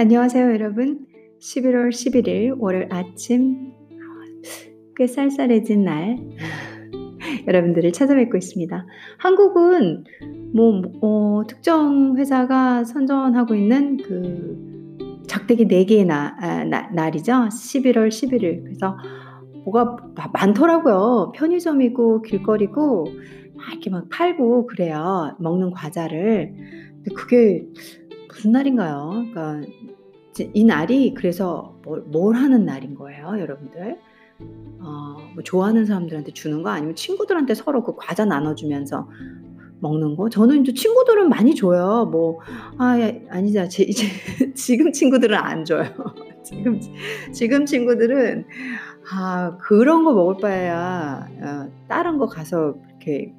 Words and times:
안녕하세요, 0.00 0.52
여러분. 0.52 1.06
11월 1.40 1.88
11일 1.88 2.54
월요일 2.60 2.86
아침 2.88 3.72
꽤 4.94 5.08
쌀쌀해진 5.08 5.82
날 5.82 6.16
여러분들을 7.48 7.90
찾아뵙고 7.90 8.36
있습니다. 8.36 8.86
한국은 9.18 10.04
뭐 10.54 10.82
어, 11.02 11.42
특정 11.48 12.16
회사가 12.16 12.84
선전하고 12.84 13.56
있는 13.56 13.96
그 13.96 15.24
작대기 15.26 15.66
4개의 15.66 16.06
나, 16.06 16.36
아, 16.38 16.62
나, 16.62 16.88
날이죠. 16.92 17.32
11월 17.32 18.06
11일. 18.06 18.62
그래서 18.62 18.96
뭐가 19.64 19.96
많더라고요. 20.32 21.32
편의점이고 21.34 22.22
길거리고 22.22 23.08
막 23.56 23.72
이렇게 23.72 23.90
막 23.90 24.08
팔고 24.10 24.68
그래요. 24.68 25.34
먹는 25.40 25.72
과자를. 25.72 26.54
근데 26.54 27.14
그게 27.16 27.66
무슨 28.38 28.52
날인가요? 28.52 29.24
그러니까 29.32 29.68
이 30.54 30.64
날이 30.64 31.12
그래서 31.12 31.76
뭘, 31.84 32.02
뭘 32.02 32.36
하는 32.36 32.64
날인 32.64 32.94
거예요, 32.94 33.36
여러분들. 33.40 33.98
어, 34.80 35.16
뭐 35.34 35.42
좋아하는 35.42 35.84
사람들한테 35.84 36.32
주는 36.32 36.62
거 36.62 36.70
아니면 36.70 36.94
친구들한테 36.94 37.54
서로 37.54 37.82
그 37.82 37.96
과자 37.96 38.24
나눠주면서 38.24 39.08
먹는 39.80 40.16
거. 40.16 40.28
저는 40.28 40.60
이제 40.60 40.72
친구들은 40.72 41.28
많이 41.28 41.56
줘요. 41.56 42.08
뭐, 42.12 42.38
아, 42.78 42.96
아니자. 43.28 43.66
제, 43.68 43.82
이제 43.82 44.06
지금 44.54 44.92
친구들은 44.92 45.36
안 45.36 45.64
줘요. 45.64 45.86
지금, 46.44 46.80
지금 47.32 47.66
친구들은, 47.66 48.44
아, 49.12 49.58
그런 49.58 50.04
거 50.04 50.12
먹을 50.12 50.36
바에야, 50.40 51.28
어, 51.42 51.72
다른 51.88 52.18
거 52.18 52.26
가서 52.26 52.76
이렇게 52.88 53.34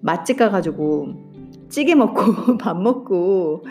맛집 0.00 0.38
가가지고 0.38 1.32
찌개 1.72 1.94
먹고 1.94 2.58
밥 2.58 2.80
먹고 2.80 3.64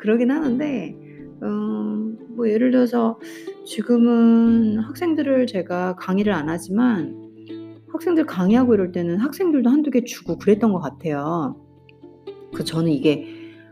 그러긴 0.00 0.30
하는데, 0.30 0.96
음, 1.42 2.18
뭐 2.30 2.48
예를 2.48 2.70
들어서 2.70 3.18
지금은 3.64 4.78
학생들을 4.78 5.46
제가 5.46 5.96
강의를 5.96 6.32
안 6.32 6.48
하지만 6.48 7.30
학생들 7.92 8.26
강의하고 8.26 8.74
이럴 8.74 8.92
때는 8.92 9.18
학생들도 9.18 9.68
한두 9.68 9.90
개 9.90 10.04
주고 10.04 10.38
그랬던 10.38 10.72
것 10.72 10.80
같아요. 10.80 11.56
그 12.54 12.64
저는 12.64 12.90
이게 12.90 13.26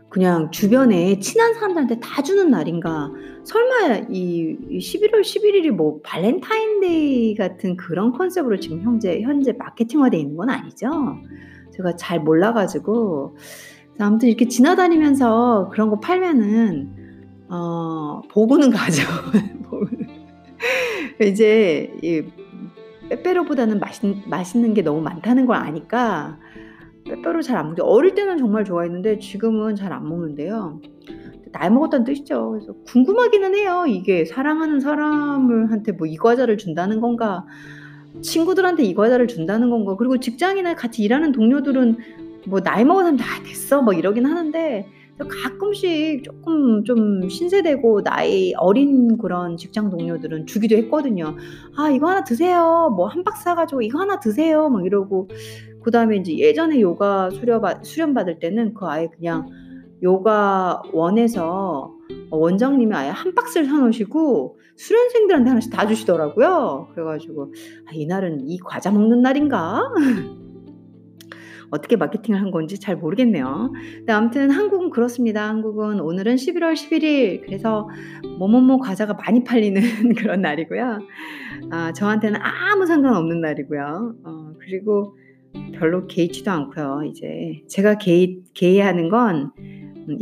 그냥 0.09 0.49
주변에 0.51 1.19
친한 1.19 1.53
사람들한테 1.53 1.99
다 1.99 2.21
주는 2.23 2.49
날인가 2.49 3.11
설마 3.43 4.07
이 4.09 4.57
11월 4.71 5.21
11일이 5.21 5.69
뭐 5.71 5.99
발렌타인데이 6.03 7.35
같은 7.35 7.77
그런 7.77 8.11
컨셉으로 8.11 8.59
지금 8.59 8.81
현재 8.81 9.21
현재 9.21 9.53
마케팅화되어 9.53 10.19
있는 10.19 10.35
건 10.35 10.49
아니죠. 10.49 10.89
제가 11.71 11.95
잘 11.95 12.19
몰라가지고 12.19 13.37
아무튼 13.99 14.29
이렇게 14.29 14.47
지나다니면서 14.47 15.69
그런 15.71 15.89
거 15.89 15.99
팔면은 15.99 16.95
어, 17.49 18.21
보고는 18.31 18.69
가죠. 18.71 19.03
이제 21.21 21.91
이 22.01 22.23
빼빼로보다는 23.09 23.79
맛있, 23.79 24.01
맛있는 24.27 24.73
게 24.73 24.81
너무 24.83 25.01
많다는 25.01 25.45
걸 25.45 25.57
아니까 25.57 26.37
빼빼로 27.05 27.41
잘 27.41 27.57
안 27.57 27.63
먹는데 27.65 27.81
어릴 27.81 28.13
때는 28.15 28.37
정말 28.37 28.63
좋아했는데 28.65 29.19
지금은 29.19 29.75
잘 29.75 29.91
안 29.93 30.07
먹는데요. 30.07 30.79
나이 31.51 31.69
먹었다는 31.71 32.05
뜻이죠. 32.05 32.51
그래서 32.51 32.73
궁금하기는 32.85 33.55
해요. 33.55 33.85
이게 33.87 34.23
사랑하는 34.25 34.79
사람을한테 34.79 35.93
뭐 35.93 36.07
이 36.07 36.15
과자를 36.15 36.57
준다는 36.59 37.01
건가, 37.01 37.45
친구들한테 38.21 38.83
이 38.83 38.93
과자를 38.93 39.27
준다는 39.27 39.71
건가, 39.71 39.95
그리고 39.97 40.19
직장이나 40.19 40.75
같이 40.75 41.01
일하는 41.03 41.31
동료들은 41.31 41.97
뭐 42.47 42.61
나이 42.61 42.83
먹은 42.85 43.03
사람 43.03 43.17
다 43.17 43.25
됐어 43.43 43.81
뭐 43.81 43.93
이러긴 43.93 44.25
하는데 44.25 44.87
가끔씩 45.17 46.23
조금 46.23 46.83
좀 46.85 47.27
신세대고 47.27 48.03
나이 48.03 48.53
어린 48.55 49.17
그런 49.17 49.57
직장 49.57 49.89
동료들은 49.89 50.45
주기도 50.47 50.77
했거든요. 50.77 51.35
아, 51.75 51.89
이거 51.89 52.07
하나 52.07 52.23
드세요. 52.23 52.93
뭐 52.95 53.07
한 53.07 53.23
박스 53.25 53.43
사가지고 53.43 53.81
이거 53.81 53.99
하나 53.99 54.19
드세요. 54.19 54.69
막 54.69 54.85
이러고. 54.85 55.27
그 55.83 55.91
다음에 55.91 56.17
이제 56.17 56.37
예전에 56.37 56.79
요가 56.81 57.29
수련받, 57.31 57.85
수련 57.85 58.13
받을 58.13 58.39
때는 58.39 58.73
그 58.73 58.85
아예 58.85 59.07
그냥 59.07 59.47
요가 60.03 60.81
원에서 60.93 61.93
원장님이 62.31 62.93
아예 62.95 63.09
한 63.09 63.35
박스를 63.35 63.65
사놓으시고 63.67 64.57
수련생들한테 64.77 65.49
하나씩 65.49 65.71
다 65.73 65.85
주시더라고요. 65.87 66.89
그래가지고, 66.93 67.53
아, 67.87 67.91
이날은 67.93 68.47
이 68.47 68.57
과자 68.59 68.91
먹는 68.91 69.21
날인가? 69.21 69.81
어떻게 71.71 71.95
마케팅을 71.95 72.39
한 72.39 72.51
건지 72.51 72.79
잘 72.79 72.95
모르겠네요. 72.95 73.71
근데 73.97 74.13
아무튼 74.13 74.49
한국은 74.49 74.89
그렇습니다. 74.89 75.47
한국은 75.47 75.99
오늘은 75.99 76.35
11월 76.35 76.73
11일 76.73 77.41
그래서 77.45 77.89
뭐뭐뭐 78.37 78.77
과자가 78.79 79.13
많이 79.13 79.43
팔리는 79.43 79.81
그런 80.17 80.41
날이고요. 80.41 80.99
아, 81.71 81.93
저한테는 81.93 82.39
아무 82.41 82.85
상관없는 82.85 83.41
날이고요. 83.41 84.15
어, 84.23 84.53
그리고 84.59 85.17
별로 85.73 86.07
개의치도 86.07 86.49
않고요. 86.51 87.03
이제 87.05 87.61
제가 87.67 87.97
개의, 87.97 88.41
개의하는 88.53 89.09
건 89.09 89.51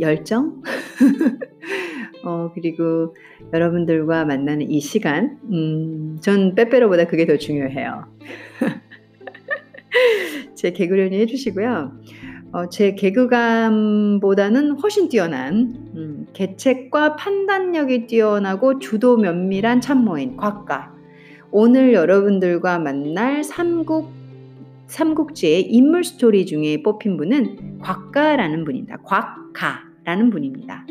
열정? 0.00 0.62
어, 2.24 2.50
그리고 2.54 3.14
여러분들과 3.52 4.24
만나는 4.24 4.70
이 4.70 4.80
시간, 4.80 5.38
음, 5.50 6.18
전 6.20 6.54
빼빼로보다 6.54 7.06
그게 7.06 7.26
더 7.26 7.36
중요해요. 7.36 8.04
제 10.58 10.72
개그련이 10.72 11.16
해주시고요. 11.20 11.92
어, 12.50 12.68
제 12.68 12.94
개그감보다는 12.96 14.72
훨씬 14.72 15.08
뛰어난 15.08 15.76
음, 15.94 16.26
개책과 16.32 17.14
판단력이 17.14 18.08
뛰어나고 18.08 18.80
주도 18.80 19.16
면밀한 19.16 19.80
참모인 19.80 20.36
곽가. 20.36 20.92
오늘 21.52 21.92
여러분들과 21.94 22.80
만날 22.80 23.44
삼국 23.44 24.10
삼국지의 24.86 25.62
인물 25.62 26.02
스토리 26.02 26.44
중에 26.44 26.82
뽑힌 26.82 27.16
분은 27.18 27.78
곽가라는 27.80 28.64
분입니다. 28.64 28.96
곽가라는 29.04 30.30
분입니다. 30.30 30.86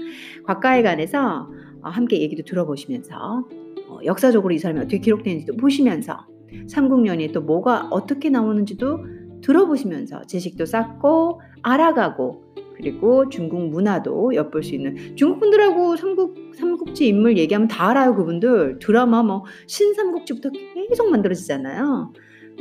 곽가에 0.45 0.81
관해서 0.81 1.49
어, 1.81 1.89
함께 1.89 2.21
얘기도 2.21 2.43
들어보시면서 2.43 3.43
어, 3.89 3.99
역사적으로 4.05 4.53
이 4.53 4.59
사람이 4.59 4.79
어떻게 4.79 4.99
기록되는지도 4.99 5.57
보시면서 5.57 6.25
삼국연이 6.67 7.33
또 7.33 7.41
뭐가 7.41 7.87
어떻게 7.91 8.29
나오는지도 8.29 9.16
들어보시면서 9.41 10.23
지식도 10.25 10.65
쌓고 10.65 11.41
알아가고 11.61 12.47
그리고 12.75 13.27
중국 13.29 13.69
문화도 13.69 14.35
엿볼 14.35 14.63
수 14.63 14.75
있는 14.75 15.15
중국 15.15 15.39
분들하고 15.39 15.95
삼국 15.95 16.55
삼국지 16.55 17.07
인물 17.07 17.37
얘기하면 17.37 17.67
다 17.67 17.89
알아요 17.89 18.15
그분들. 18.15 18.79
드라마 18.79 19.23
뭐 19.23 19.45
신삼국지부터 19.65 20.49
계속 20.89 21.09
만들어지잖아요. 21.09 22.13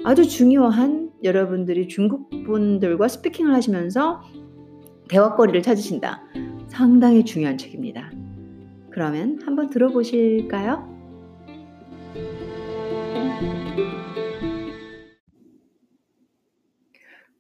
아주 0.05 0.27
중요한 0.27 1.11
여러분들이 1.23 1.89
중국 1.89 2.31
분들과 2.45 3.09
스피킹을 3.09 3.53
하시면서 3.53 4.23
대화거리를 5.09 5.63
찾으신다. 5.63 6.23
상당히 6.69 7.25
중요한 7.25 7.59
책입니다. 7.59 8.11
그러면 8.91 9.39
한번 9.45 9.69
들어보실까요? 9.69 10.96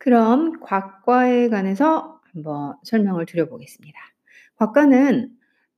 그럼 0.06 0.60
곽과에 0.60 1.48
관해서 1.48 2.20
한번 2.32 2.76
설명을 2.84 3.26
드려보겠습니다. 3.26 3.98
곽과는 4.54 5.30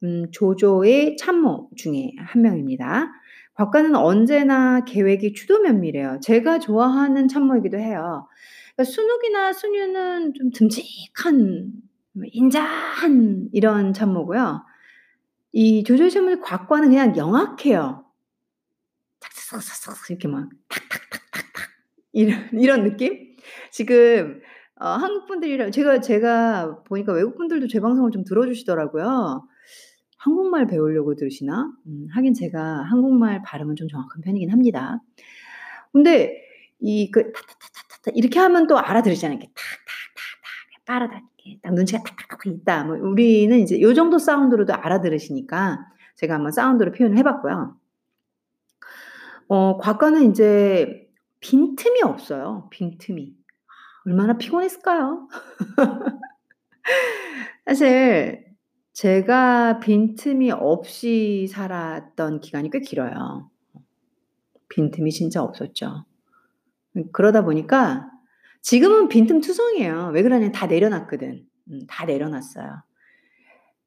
음, 0.02 0.30
조조의 0.32 1.16
참모 1.16 1.70
중에 1.76 2.12
한 2.18 2.42
명입니다. 2.42 3.10
곽과는 3.54 3.96
언제나 3.96 4.84
계획이 4.84 5.32
추도 5.32 5.60
면밀해요. 5.62 6.20
제가 6.20 6.58
좋아하는 6.58 7.26
참모이기도 7.26 7.78
해요. 7.78 8.28
그러니까 8.76 8.92
순욱이나 8.92 9.54
순유는 9.54 10.34
좀 10.34 10.50
듬직한, 10.50 11.72
인자한 12.26 13.48
이런 13.54 13.94
참모고요. 13.94 14.62
이 15.52 15.84
조조의 15.84 16.10
참모의 16.10 16.40
곽과는 16.42 16.90
그냥 16.90 17.16
영악해요. 17.16 18.04
탁탁탁탁 19.20 20.10
이렇게 20.10 20.28
막 20.28 20.50
탁탁탁탁탁 20.68 21.70
이런 22.12 22.50
이런 22.52 22.84
느낌? 22.84 23.27
지금 23.70 24.40
어 24.80 24.86
한국 24.88 25.26
분들이랑 25.26 25.72
제가 25.72 26.00
제가 26.00 26.82
보니까 26.84 27.12
외국 27.12 27.36
분들도 27.36 27.68
제 27.68 27.80
방송을 27.80 28.10
좀 28.12 28.24
들어 28.24 28.46
주시더라고요. 28.46 29.46
한국말 30.18 30.66
배우려고 30.66 31.14
들으시나? 31.16 31.70
음 31.86 32.06
하긴 32.12 32.34
제가 32.34 32.82
한국말 32.84 33.42
발음은 33.44 33.76
좀 33.76 33.88
정확한 33.88 34.22
편이긴 34.22 34.50
합니다. 34.50 35.00
근데 35.92 36.42
이그 36.80 37.32
타타타타타타 37.32 38.12
이렇게 38.14 38.38
하면 38.40 38.66
또 38.68 38.78
알아들으시잖아요. 38.78 39.38
이렇게 39.38 39.52
탁탁탁탁 39.54 40.84
빠르다 40.86 41.22
이렇게 41.44 41.60
딱 41.62 41.74
눈치가 41.74 42.02
탁탁탁 42.02 42.46
있다. 42.46 42.84
뭐 42.84 42.96
우리는 42.98 43.58
이제 43.60 43.80
요 43.80 43.94
정도 43.94 44.18
사운드로도 44.18 44.74
알아들으시니까 44.74 45.78
제가 46.16 46.34
한번 46.34 46.52
사운드로 46.52 46.92
표현을 46.92 47.18
해 47.18 47.22
봤고요. 47.22 47.76
어 49.48 49.78
과거는 49.78 50.22
인제 50.24 51.08
빈틈이 51.40 52.02
없어요, 52.02 52.68
빈틈이. 52.70 53.37
얼마나 54.08 54.38
피곤했을까요? 54.38 55.28
사실 57.66 58.46
제가 58.94 59.80
빈틈이 59.80 60.50
없이 60.50 61.46
살았던 61.46 62.40
기간이 62.40 62.70
꽤 62.70 62.80
길어요. 62.80 63.50
빈틈이 64.70 65.12
진짜 65.12 65.42
없었죠. 65.42 66.06
음 66.96 67.04
그러다 67.12 67.44
보니까 67.44 68.10
지금은 68.62 69.08
빈틈 69.08 69.42
투성이에요. 69.42 70.10
왜 70.14 70.22
그러냐면 70.22 70.52
다 70.52 70.66
내려놨거든. 70.66 71.46
음다 71.70 72.06
내려놨어요. 72.06 72.82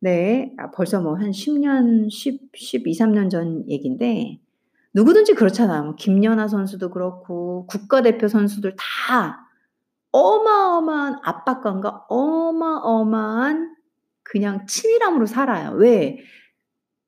네. 0.02 0.54
아 0.60 0.70
벌써 0.70 1.02
뭐 1.02 1.16
한 1.16 1.32
10 1.32 1.60
년, 1.60 2.10
10 2.10 2.52
12-13년 2.54 3.32
전 3.32 3.68
얘긴데 3.68 4.40
누구든지 4.94 5.34
그렇잖아. 5.34 5.82
뭐 5.82 5.96
김연아 5.96 6.48
선수도 6.48 6.92
그렇고 6.92 7.66
국가대표 7.68 8.28
선수들 8.28 8.76
다 8.78 9.48
어마어마한 10.12 11.20
압박감과 11.24 12.06
어마어마한 12.10 13.76
그냥 14.24 14.66
치밀함으로 14.68 15.26
살아요. 15.26 15.72
왜? 15.78 16.18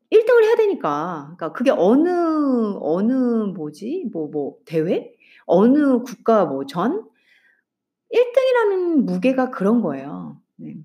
1 0.09 0.25
등을 0.25 0.43
해야 0.45 0.55
되니까. 0.55 1.33
그러니까 1.37 1.53
그게 1.53 1.71
어느 1.71 2.09
어느 2.81 3.13
뭐지? 3.55 4.09
뭐뭐 4.13 4.57
대회? 4.65 5.13
어느 5.45 5.99
국가 6.03 6.45
뭐 6.45 6.65
전? 6.65 7.05
1 8.11 8.33
등이라는 8.33 9.05
무게가 9.05 9.49
그런 9.51 9.81
거예요. 9.81 10.39
네. 10.57 10.75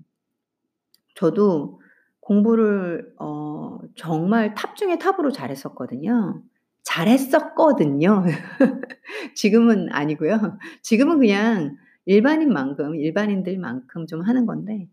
저도 1.15 1.81
공부를 2.21 3.13
어 3.19 3.79
정말 3.95 4.53
탑 4.55 4.75
중에 4.75 4.97
탑으로 4.97 5.31
잘했었거든요. 5.31 6.41
잘했었거든요. 6.83 8.23
지금은 9.35 9.89
아니고요. 9.91 10.57
지금은 10.81 11.19
그냥 11.19 11.77
일반인만큼 12.09 12.95
일반인들만큼 12.95 14.07
좀 14.07 14.21
하는 14.21 14.47
건데 14.47 14.87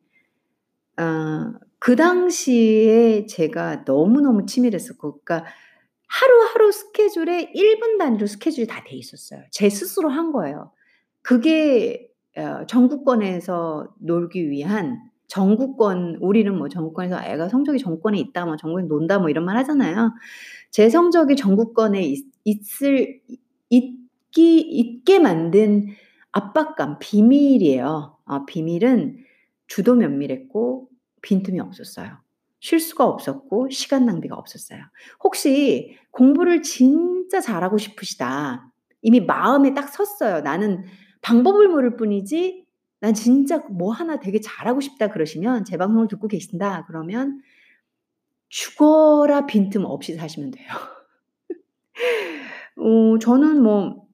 아그 0.97 1.97
당시에 1.97 3.27
제가 3.27 3.85
너무너무 3.87 4.45
치밀했었고 4.47 5.21
그러니까 5.23 5.49
하루하루 6.09 6.73
스케줄에 6.73 7.53
1분 7.55 7.99
단위로 7.99 8.27
스케줄이 8.27 8.67
다 8.67 8.83
돼 8.85 8.97
있었어요. 8.97 9.43
제 9.51 9.69
스스로 9.71 10.09
한 10.11 10.31
거예요. 10.33 10.73
그게 11.23 12.11
어 12.37 12.67
전국권에서 12.67 13.95
놀기 14.01 14.51
위한 14.51 14.99
전국권 15.27 16.19
우리는 16.21 16.57
뭐 16.57 16.69
전국권에서 16.69 17.25
애가 17.25 17.49
성적이 17.49 17.79
전국권에 17.79 18.19
있다 18.19 18.45
뭐 18.47 18.57
전국에 18.57 18.85
논다 18.85 19.19
뭐 19.19 19.31
이런 19.31 19.45
말 19.47 19.57
하잖아요. 19.59 20.13
제 20.71 20.91
성적이 20.91 21.37
전국권에 21.37 22.03
있 22.05 22.27
있을 22.45 23.21
있기 23.71 24.61
있게 24.61 25.19
만든 25.19 25.89
압박감 26.37 26.99
비밀이에요. 26.99 28.19
아 28.27 28.45
비밀은 28.45 29.25
주도 29.69 29.95
면밀했고 29.95 30.91
빈틈이 31.23 31.61
없었어요. 31.61 32.19
실수가 32.61 33.07
없었고 33.07 33.71
시간 33.71 34.05
낭비가 34.05 34.37
없었어요. 34.37 34.83
혹시 35.25 35.97
공부를 36.11 36.61
진짜 36.61 37.41
잘하고 37.41 37.79
싶으시다. 37.79 38.71
이미 39.01 39.21
마음에 39.21 39.73
딱 39.73 39.89
섰어요. 39.89 40.43
나는 40.43 40.85
방법을 41.23 41.69
모를 41.69 41.97
뿐이지 41.97 42.67
난 43.01 43.15
진짜 43.15 43.65
뭐 43.71 43.93
하나 43.93 44.21
되게 44.21 44.41
잘하고 44.41 44.83
싶다 44.83 45.09
그러시면 45.09 45.65
제 45.65 45.79
방송을 45.79 46.07
듣고 46.09 46.29
계신다 46.29 46.85
그러면 46.87 47.41
죽어라 48.51 49.47
빈틈 49.47 49.87
없이 49.87 50.15
사시면 50.15 50.51
돼요. 50.51 50.69
어 52.77 53.19
저는 53.21 53.63
뭐 53.63 54.06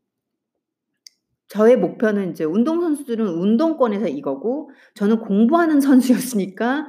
저의 1.52 1.76
목표는 1.76 2.28
인제 2.28 2.44
운동선수들은 2.44 3.26
운동권에서 3.26 4.08
이거고 4.08 4.70
저는 4.94 5.18
공부하는 5.20 5.80
선수였으니까 5.82 6.86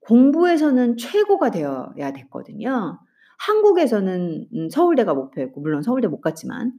공부에서는 0.00 0.96
최고가 0.98 1.50
되어야 1.50 2.12
됐거든요. 2.12 2.98
한국에서는 3.38 4.46
음 4.54 4.70
서울대가 4.70 5.14
목표였고 5.14 5.60
물론 5.60 5.82
서울대 5.82 6.08
못 6.08 6.20
갔지만 6.20 6.72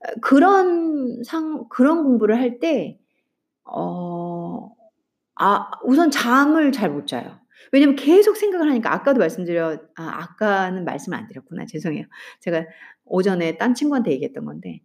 어 0.00 0.20
그런 0.22 1.22
상 1.24 1.66
그런 1.70 2.04
공부를 2.04 2.36
할 2.38 2.60
때 2.60 2.98
어 3.64 4.72
아 5.36 5.70
우선 5.84 6.10
잠을 6.10 6.72
잘 6.72 6.90
못 6.92 7.06
자요. 7.06 7.38
왜냐면 7.72 7.96
계속 7.96 8.36
생각을 8.36 8.70
하니까 8.70 8.92
아까도 8.94 9.18
말씀드려 9.20 9.78
아 9.96 10.02
아까는 10.22 10.84
말씀을 10.84 11.18
안 11.18 11.26
드렸구나. 11.28 11.66
죄송해요. 11.66 12.06
제가 12.40 12.66
오전에 13.06 13.56
딴 13.58 13.74
친구한테 13.74 14.12
얘기했던 14.12 14.44
건데 14.44 14.80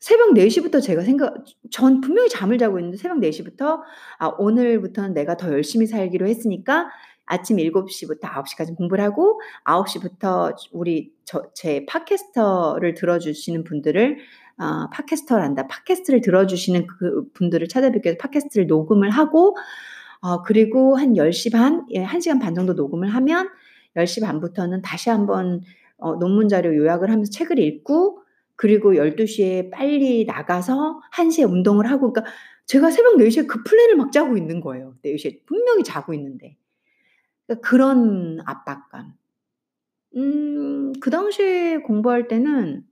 새벽 0.00 0.34
4 0.34 0.48
시부터 0.48 0.80
제가 0.80 1.02
생각 1.02 1.34
전 1.70 2.00
분명히 2.00 2.28
잠을 2.28 2.58
자고 2.58 2.78
있는데 2.78 2.96
새벽 2.96 3.18
4 3.20 3.30
시부터 3.32 3.82
'아 4.18 4.26
오늘부터는 4.38 5.14
내가 5.14 5.36
더 5.36 5.48
열심히 5.52 5.86
살기로 5.86 6.26
했으니까 6.28 6.88
아침 7.26 7.58
7 7.58 7.72
시부터 7.90 8.28
9 8.28 8.44
시까지 8.48 8.74
공부를 8.74 9.02
하고 9.04 9.40
9 9.64 9.84
시부터 9.88 10.52
우리 10.72 11.12
저 11.24 11.50
제 11.54 11.84
팟캐스터를 11.86 12.94
들어 12.94 13.18
주시는 13.18 13.64
분들을 13.64 14.18
아 14.58 14.88
팟캐스터란다. 14.92 15.66
팟캐스트를 15.68 16.20
들어 16.20 16.46
주시는 16.46 16.86
그 16.86 17.28
분들을 17.34 17.68
찾아뵙기 17.68 18.06
위해서 18.08 18.18
팟캐스트를 18.20 18.66
녹음을 18.66 19.10
하고 19.10 19.56
어 20.20 20.42
그리고 20.42 20.96
한 20.96 21.14
10시 21.14 21.52
반 21.52 21.86
예 21.94 22.04
1 22.04 22.20
시간 22.20 22.38
반 22.38 22.54
정도 22.54 22.72
녹음을 22.74 23.08
하면 23.14 23.48
10시 23.96 24.22
반부터는 24.22 24.82
다시 24.82 25.10
한번 25.10 25.60
어 25.98 26.16
논문 26.16 26.48
자료 26.48 26.74
요약을 26.76 27.10
하면서 27.10 27.30
책을 27.30 27.58
읽고 27.58 28.22
그리고 28.58 28.96
12 28.96 29.26
시에 29.28 29.70
빨리 29.70 30.26
나가서 30.26 31.00
1 31.12 31.30
시에 31.32 31.44
운동을 31.44 31.90
하고 31.90 32.12
그러니까 32.12 32.32
제가 32.66 32.90
새벽 32.90 33.16
4 33.18 33.30
시에 33.30 33.44
그 33.46 33.62
플랜을 33.64 33.96
막 33.96 34.12
짜고 34.12 34.36
있는 34.36 34.60
거예요. 34.60 34.96
4 35.02 35.16
시에 35.18 35.42
분명히 35.46 35.84
자고 35.84 36.14
있는데. 36.14 36.58
그러니까 37.46 37.68
그런 37.68 38.40
압박감. 38.46 39.14
음 40.16 40.92
그 41.00 41.10
당시에 41.10 41.78
공부할 41.78 42.28
때는 42.28 42.84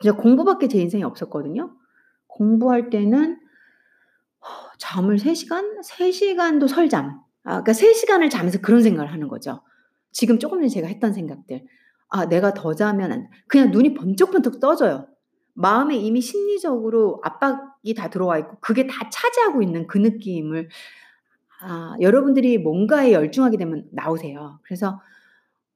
진짜 0.00 0.16
공부밖에 0.16 0.68
제 0.68 0.78
인생에 0.80 1.02
없었거든요. 1.04 1.76
공부할 2.26 2.90
때는 2.90 3.38
잠을 4.78 5.18
3 5.18 5.34
시간? 5.34 5.82
3 5.82 6.10
시간도 6.12 6.66
설잠. 6.66 7.20
아 7.44 7.62
그러니까 7.62 7.72
3 7.72 7.92
시간을 7.92 8.30
자면서 8.30 8.60
그런 8.60 8.82
생각을 8.82 9.12
하는 9.12 9.28
거죠. 9.28 9.62
지금 10.12 10.38
쪼금 10.38 10.58
전에 10.58 10.68
제가 10.68 10.88
했던 10.88 11.12
생각들.' 11.12 11.64
아 12.14 12.26
내가 12.28 12.54
더 12.54 12.74
자면 12.74 13.12
안' 13.12 13.28
그냥 13.48 13.70
눈이 13.72 13.94
번쩍번쩍 13.94 14.60
떠져요. 14.60 15.08
마음에 15.54 15.96
이미 15.96 16.20
심리적으로 16.20 17.20
압박이 17.24 17.94
다 17.96 18.08
들어와 18.10 18.38
있고 18.38 18.58
그게 18.60 18.86
다 18.86 19.08
차지하고 19.10 19.62
있는 19.62 19.86
그 19.88 19.98
느낌을 19.98 20.68
아 21.62 21.94
여러분들이 22.00 22.58
뭔가에 22.58 23.12
열중하게 23.12 23.56
되면 23.58 23.84
나오세요. 23.92 24.60
그래서 24.64 25.00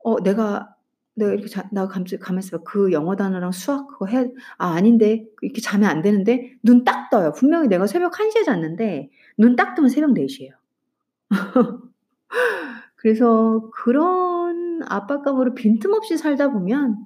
어 0.04 0.20
내가 0.22 0.74
내가 1.16 1.32
이렇게 1.32 1.48
자 1.48 1.64
나 1.72 1.88
감시 1.88 2.18
가만히 2.18 2.44
있어 2.46 2.58
봐. 2.58 2.64
그 2.66 2.92
영어 2.92 3.16
단어랑 3.16 3.52
수학 3.52 3.88
그거 3.88 4.06
해야 4.06 4.24
아 4.58 4.68
아닌데 4.74 5.26
이렇게 5.42 5.60
자면 5.60 5.90
안 5.90 6.02
되는데 6.02 6.54
눈 6.64 6.84
딱 6.84 7.10
떠요. 7.10 7.32
분명히 7.34 7.68
내가 7.68 7.86
새벽 7.88 8.18
1 8.20 8.30
시에 8.32 8.44
잤는데 8.44 9.10
눈 9.38 9.56
딱 9.56 9.74
뜨면 9.74 9.90
새벽 9.90 10.14
4 10.14 10.28
시예요. 10.28 10.52
그래서 12.96 13.70
그런 13.74 14.27
압박감으로 14.84 15.54
빈틈없이 15.54 16.16
살다 16.18 16.50
보면 16.52 16.96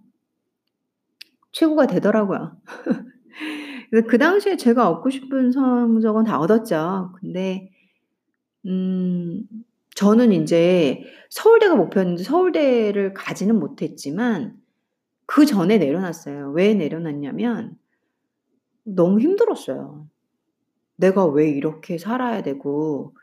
최고가 1.52 1.86
되더라고요. 1.86 2.56
그래서 3.90 4.06
그 4.08 4.18
당시에 4.18 4.56
제가 4.56 4.88
얻고 4.88 5.10
싶은 5.10 5.52
성적은 5.52 6.24
다 6.24 6.38
얻었죠. 6.38 7.12
근데 7.20 7.70
음 8.66 9.44
저는 9.94 10.32
인제 10.32 11.04
서울대가 11.30 11.76
목표였는데 11.76 12.22
서울대를 12.24 13.14
가지는 13.14 13.58
못했지만 13.58 14.56
그 15.26 15.46
전에 15.46 15.78
내려놨어요. 15.78 16.52
왜 16.52 16.74
내려놨냐면 16.74 17.76
너무 18.84 19.20
힘들었어요. 19.20 20.08
내가 20.96 21.26
왜 21.26 21.50
이렇게 21.50 21.98
살아야 21.98 22.42
되고 22.42 23.14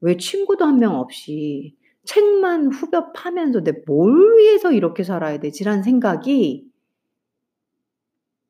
왜 0.00 0.16
친구도 0.16 0.64
한 0.66 0.78
명 0.78 0.96
없이 0.96 1.76
책만 2.04 2.72
후벼 2.72 3.12
파면서 3.12 3.60
'내가 3.62 3.78
뭘 3.86 4.36
위해서 4.38 4.72
이렇게 4.72 5.04
살아야 5.04 5.38
되지?'라는 5.38 5.82
생각이 5.82 6.72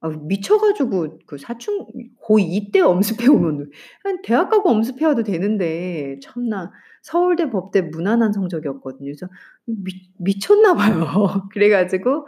아 0.01 0.09
미쳐 0.09 0.59
가지고 0.59 1.19
그 1.27 1.39
사춘 1.39 1.87
고2 2.21 2.73
때 2.73 2.81
엄습해 2.81 3.29
오면 3.29 3.71
한 4.03 4.21
대학 4.23 4.51
가고 4.51 4.71
엄습해 4.71 5.05
와도 5.07 5.23
되는데 5.23 6.19
참나 6.21 6.73
서울대, 7.03 7.51
법대 7.51 7.83
무난한 7.83 8.33
성적이었거든요. 8.33 9.07
그래서 9.07 9.29
미 9.67 9.93
미쳤나 10.19 10.75
봐요. 10.75 11.07
그래 11.53 11.69
가지고 11.69 12.27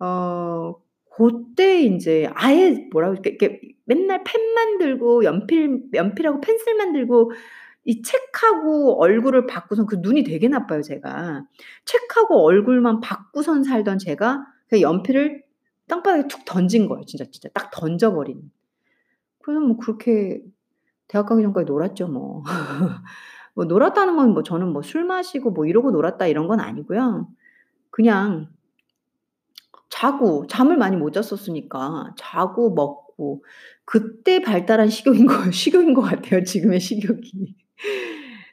어 0.00 0.74
고때 1.10 1.82
인제 1.82 2.28
아예 2.34 2.88
뭐라고 2.92 3.14
이렇게 3.14 3.60
맨날 3.86 4.22
펜만 4.24 4.78
들고 4.78 5.24
연필 5.24 5.80
연필하고 5.94 6.40
펜슬만 6.40 6.92
들고 6.92 7.32
이 7.84 8.02
책하고 8.02 9.00
얼굴을 9.02 9.46
받고선 9.46 9.86
그 9.86 9.96
눈이 10.00 10.24
되게 10.24 10.48
나빠요 10.48 10.82
제가. 10.82 11.44
책하고 11.84 12.44
얼굴만 12.44 13.00
받고선 13.00 13.64
살던 13.64 13.98
제가 13.98 14.46
그 14.68 14.80
연필을 14.80 15.42
땅바닥에 15.88 16.28
툭 16.28 16.44
던진 16.46 16.88
거예요. 16.88 17.04
진짜, 17.04 17.24
진짜 17.30 17.48
딱 17.54 17.70
던져 17.70 18.14
버린. 18.14 18.50
그래서 19.42 19.60
뭐 19.60 19.76
그렇게 19.76 20.42
대학 21.08 21.26
가기 21.26 21.42
전까지 21.42 21.66
놀았죠 21.66 22.08
뭐. 22.08 22.42
뭐 23.54 23.64
놀았다는 23.66 24.16
건 24.16 24.32
뭐 24.34 24.42
저는 24.42 24.72
뭐 24.72 24.82
술 24.82 25.04
마시고 25.04 25.50
뭐 25.52 25.66
이러고 25.66 25.90
놀았다 25.92 26.26
이런 26.26 26.48
건 26.48 26.60
아니고요. 26.60 27.28
그냥 27.90 28.48
자고 29.90 30.46
잠을 30.48 30.76
많이 30.76 30.96
못 30.96 31.12
잤었으니까 31.12 32.14
자고 32.18 32.74
먹고 32.74 33.44
그때 33.84 34.40
발달한 34.42 34.88
식욕인 34.88 35.26
거 35.26 35.34
식욕인 35.52 35.94
것 35.94 36.02
같아요 36.02 36.42
지금의 36.44 36.80
식욕이. 36.80 37.54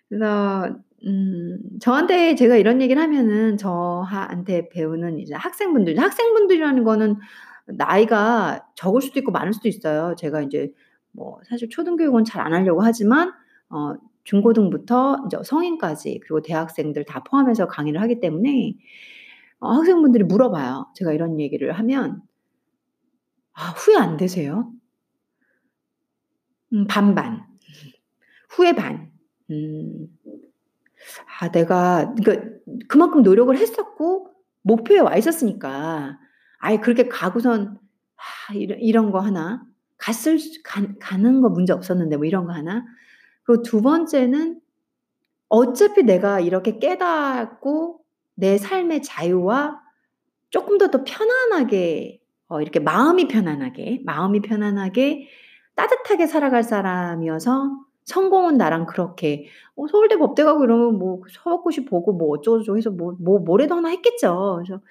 그래서 0.09 0.75
음 1.05 1.57
저한테 1.79 2.35
제가 2.35 2.57
이런 2.57 2.81
얘기를 2.81 3.01
하면은 3.01 3.57
저한테 3.57 4.69
배우는 4.69 5.19
이제 5.19 5.33
학생분들 5.35 5.97
학생분들이라는 5.99 6.83
거는 6.83 7.15
나이가 7.65 8.65
적을 8.75 9.01
수도 9.01 9.19
있고 9.19 9.31
많을 9.31 9.53
수도 9.53 9.67
있어요. 9.69 10.15
제가 10.17 10.41
인제 10.43 10.71
뭐 11.11 11.39
사실 11.47 11.69
초등교육은 11.69 12.23
잘 12.25 12.41
안 12.45 12.53
하려고 12.53 12.81
하지만 12.83 13.31
어 13.69 13.93
중고등부터 14.23 15.23
이제 15.27 15.37
성인까지 15.43 16.19
그리고 16.21 16.41
대학생들 16.41 17.05
다 17.05 17.23
포함해서 17.23 17.67
강의를 17.67 18.01
하기 18.01 18.19
때문에 18.19 18.75
어 19.59 19.71
학생분들이 19.73 20.23
물어봐요. 20.25 20.87
제가 20.95 21.13
이런 21.13 21.39
얘기를 21.39 21.71
하면 21.73 22.21
아 23.53 23.69
후회 23.69 23.95
안 23.97 24.17
되세요? 24.17 24.73
음 26.73 26.85
반반. 26.87 27.45
후회 28.49 28.73
반. 28.75 29.10
음. 29.51 30.08
아 31.41 31.51
내가 31.51 32.13
그러니까 32.15 32.50
그만큼 32.88 33.24
노력을 33.24 33.55
했었고 33.58 34.29
목표에 34.63 35.00
와 35.00 35.15
있었으니까 35.17 36.20
아예 36.60 36.77
그렇게 36.79 37.08
가고선 37.10 37.79
'아 38.50 38.53
이런 38.55 38.79
이런 38.79 39.12
거 39.12 39.20
하나. 39.20 39.63
갔을 39.98 40.39
수가 40.39 40.81
가는 41.00 41.41
거 41.41 41.50
문제 41.50 41.74
없었는데 41.74 42.17
뭐 42.17 42.25
이런 42.25 42.46
거 42.46 42.53
하나.' 42.53 42.86
그리고 43.43 43.63
두 43.63 43.81
번째는 43.81 44.62
어차피 45.50 46.03
내가 46.03 46.39
이렇게 46.41 46.79
깨닫고 46.79 48.01
내 48.36 48.58
삶의 48.60 49.03
자유와 49.03 49.81
쪼끔 50.51 50.77
더더 50.79 51.03
편안하게 51.05 52.22
어 52.50 52.62
이렇게 52.62 52.79
마음이 52.81 53.27
편안하게, 53.29 54.01
마음이 54.05 54.41
편안하게 54.41 55.29
따뜻하게 55.75 56.27
살아갈 56.27 56.63
사람이어서 56.63 57.72
성공은 58.05 58.58
나랑 58.58 58.86
그렇게 58.88 59.48
어 59.75 59.88
서울대 59.88 60.17
법대 60.17 60.43
가고 60.43 60.63
이러면 60.63 60.98
뭐 61.00 61.22
서울고시 61.31 61.86
보고 61.86 62.13
뭐 62.13 62.29
어쩌고저쩌고 62.38 62.77
해서 62.77 62.89
뭐 62.91 63.15
뭐 63.20 63.39
뭐라도 63.39 63.75
하나 63.75 63.89
했겠죠. 63.89 64.62
그래서 64.63 64.81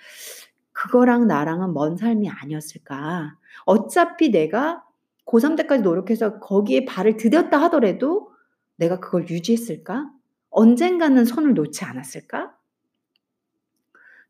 '그거랑 0.73 1.26
나랑은 1.26 1.73
먼 1.75 1.97
삶이 1.97 2.29
아니었을까. 2.31 3.37
어차피 3.67 4.31
내가 4.31 4.85
고3 5.26 5.57
때까지 5.57 5.83
노력해서 5.83 6.40
거기에 6.40 6.85
발을 6.87 7.17
디뎠다 7.17 7.52
하더라도 7.52 8.31
내가 8.76 9.00
그걸 9.00 9.29
유지했을까? 9.29 10.11
언젠가는 10.50 11.25
선을 11.25 11.55
놓지 11.55 11.85
않았을까?' 11.85 12.55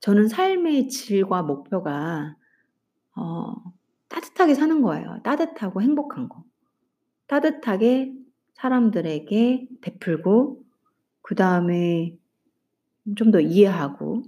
저는 0.01 0.29
삶의 0.29 0.89
질과 0.89 1.43
목표가 1.43 2.37
어 3.17 3.55
따뜻하게 4.09 4.55
사는 4.55 4.83
거예요. 4.83 5.21
따뜻하고 5.25 5.83
행복한 5.83 6.29
거. 6.29 6.45
따뜻하게 7.29 8.15
사람들에게 8.61 9.69
베풀고 9.81 10.63
그 11.23 11.35
다음에 11.35 12.17
좀 13.17 13.31
더 13.33 13.41
이해하고 13.41 14.23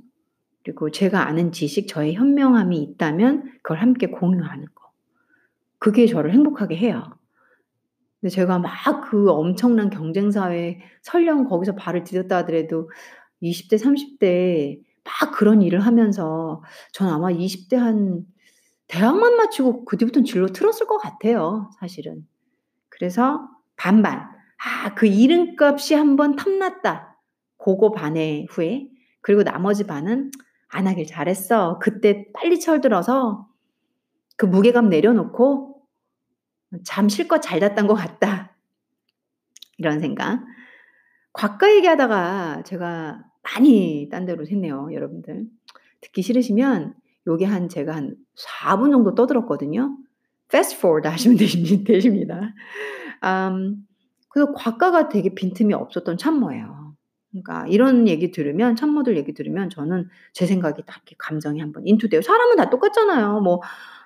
그리고 0.64 0.90
제가 0.90 1.26
아는 1.26 1.52
지식 1.52 1.88
저의 1.88 2.14
현명함이 2.14 2.78
있다면 2.82 3.44
그걸 3.62 3.78
함께 3.78 4.08
공유하는 4.08 4.66
거. 4.74 4.92
그게 5.78 6.06
저를 6.06 6.32
행복하게 6.32 6.76
해요. 6.76 7.02
근데 8.20 8.30
제가 8.30 8.58
막 8.58 8.72
그 9.10 9.30
엄청난 9.30 9.90
경쟁 9.90 10.30
사회에 10.30 10.80
설령 11.02 11.44
거기서 11.44 11.74
발을 11.76 12.04
디뎠다 12.04 12.30
하더라도 12.30 12.90
20대 13.42 13.78
30 13.78 14.18
대에 14.20 14.78
막 15.04 15.32
그런 15.32 15.62
일을 15.62 15.80
하면서 15.80 16.62
저는 16.92 17.12
아마 17.12 17.28
20대 17.30 17.76
한 17.76 18.24
대학만 18.88 19.36
마치고 19.36 19.84
그 19.84 19.96
뒤부터는 19.98 20.24
진로 20.24 20.48
틀었을 20.48 20.86
것 20.86 20.98
같아요 20.98 21.70
사실은. 21.80 22.26
그래서 22.88 23.48
반반. 23.76 24.28
'아 24.58 24.94
그 24.94 25.06
이름값이 25.06 25.94
한번 25.94 26.36
탐났다.' 26.36 27.16
고거 27.56 27.92
반의 27.92 28.46
후회. 28.50 28.88
그리고 29.20 29.42
나머지 29.44 29.86
반은 29.86 30.30
'안 30.68 30.86
하길 30.86 31.06
잘했어. 31.06 31.78
그때 31.80 32.26
빨리 32.32 32.58
철들어서 32.60 33.48
그 34.36 34.46
무게감 34.46 34.88
내려놓고 34.88 35.82
잠 36.84 37.08
실컷 37.08 37.40
잘 37.40 37.60
잤던 37.60 37.86
것 37.86 37.94
같다.' 37.94 38.56
이런 39.78 40.00
생각. 40.00 40.44
과거 41.32 41.70
얘기하다가 41.74 42.62
제가 42.64 43.24
많이 43.42 44.08
딴 44.10 44.26
데로 44.26 44.44
샜네요 44.44 44.92
여러분들. 44.94 45.46
듣기 46.00 46.22
싫으시면 46.22 46.94
요게 47.26 47.44
한 47.46 47.68
제가 47.68 47.94
한 47.94 48.16
4분 48.36 48.90
정도 48.90 49.14
떠들었거든요. 49.14 49.96
fast 50.48 50.76
forward 50.76 51.08
하시면 51.08 51.38
되십니 51.38 51.84
되십니다. 51.84 52.54
음 53.24 53.86
그래서 54.30 54.52
과가가 54.54 55.08
되게 55.08 55.34
빈틈이 55.34 55.74
없었던 55.74 56.18
참모예요. 56.18 56.94
그러니까 57.32 57.66
이런 57.68 58.08
얘기 58.08 58.30
들으면 58.30 58.76
참모들 58.76 59.16
얘기 59.16 59.32
들으면 59.34 59.70
저는 59.70 60.08
제 60.34 60.46
생각이 60.46 60.82
딱 60.86 60.96
이렇게 60.98 61.16
감정이 61.18 61.60
한번 61.60 61.86
인투돼요. 61.86 62.22
사람은 62.22 62.56
다 62.56 62.70
똑같잖아요. 62.70 63.40
뭐 63.40 63.60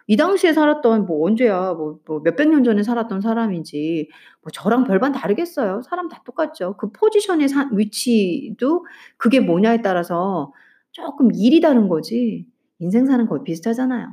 이 0.09 0.17
당시에 0.17 0.53
살았던 0.53 1.07
뭐 1.07 1.27
언제야 1.27 1.73
뭐 1.75 1.99
뭐 2.07 2.21
몇백 2.21 2.49
년 2.49 2.63
전에 2.65 2.83
살았던 2.85 3.21
사람이지 3.21 4.09
뭐 4.43 4.51
저랑 4.53 4.85
별반 4.85 5.13
다르겠어요. 5.13 5.83
사람 5.83 6.09
다 6.09 6.23
똑같죠. 6.25 6.77
그 6.77 6.91
포지션의 6.93 7.49
사 7.49 7.69
위치도 7.73 8.87
그게 9.17 9.41
뭐냐에 9.41 9.83
따라서 9.83 10.53
쪼끔 10.93 11.31
일이 11.35 11.61
다른 11.61 11.89
거지 11.89 12.47
인생 12.79 13.07
사는 13.07 13.27
거의 13.27 13.43
비슷하잖아요. 13.45 14.09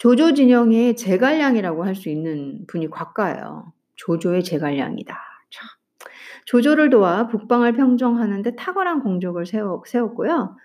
조조 0.00 0.34
진영의 0.34 0.96
제갈량이라고 0.96 1.84
할 1.84 1.94
수 1.94 2.08
있는 2.08 2.66
분이 2.68 2.88
곽가예요. 2.90 3.72
조조의 3.96 4.44
제갈량이다. 4.44 5.14
참. 5.50 5.68
조조를 6.46 6.90
도와 6.90 7.28
북방을 7.28 7.74
평정하는 7.74 8.42
데 8.42 8.56
탁월한 8.56 9.02
공적을 9.02 9.46
세워 9.46 9.82
세웠고요. 9.86 10.56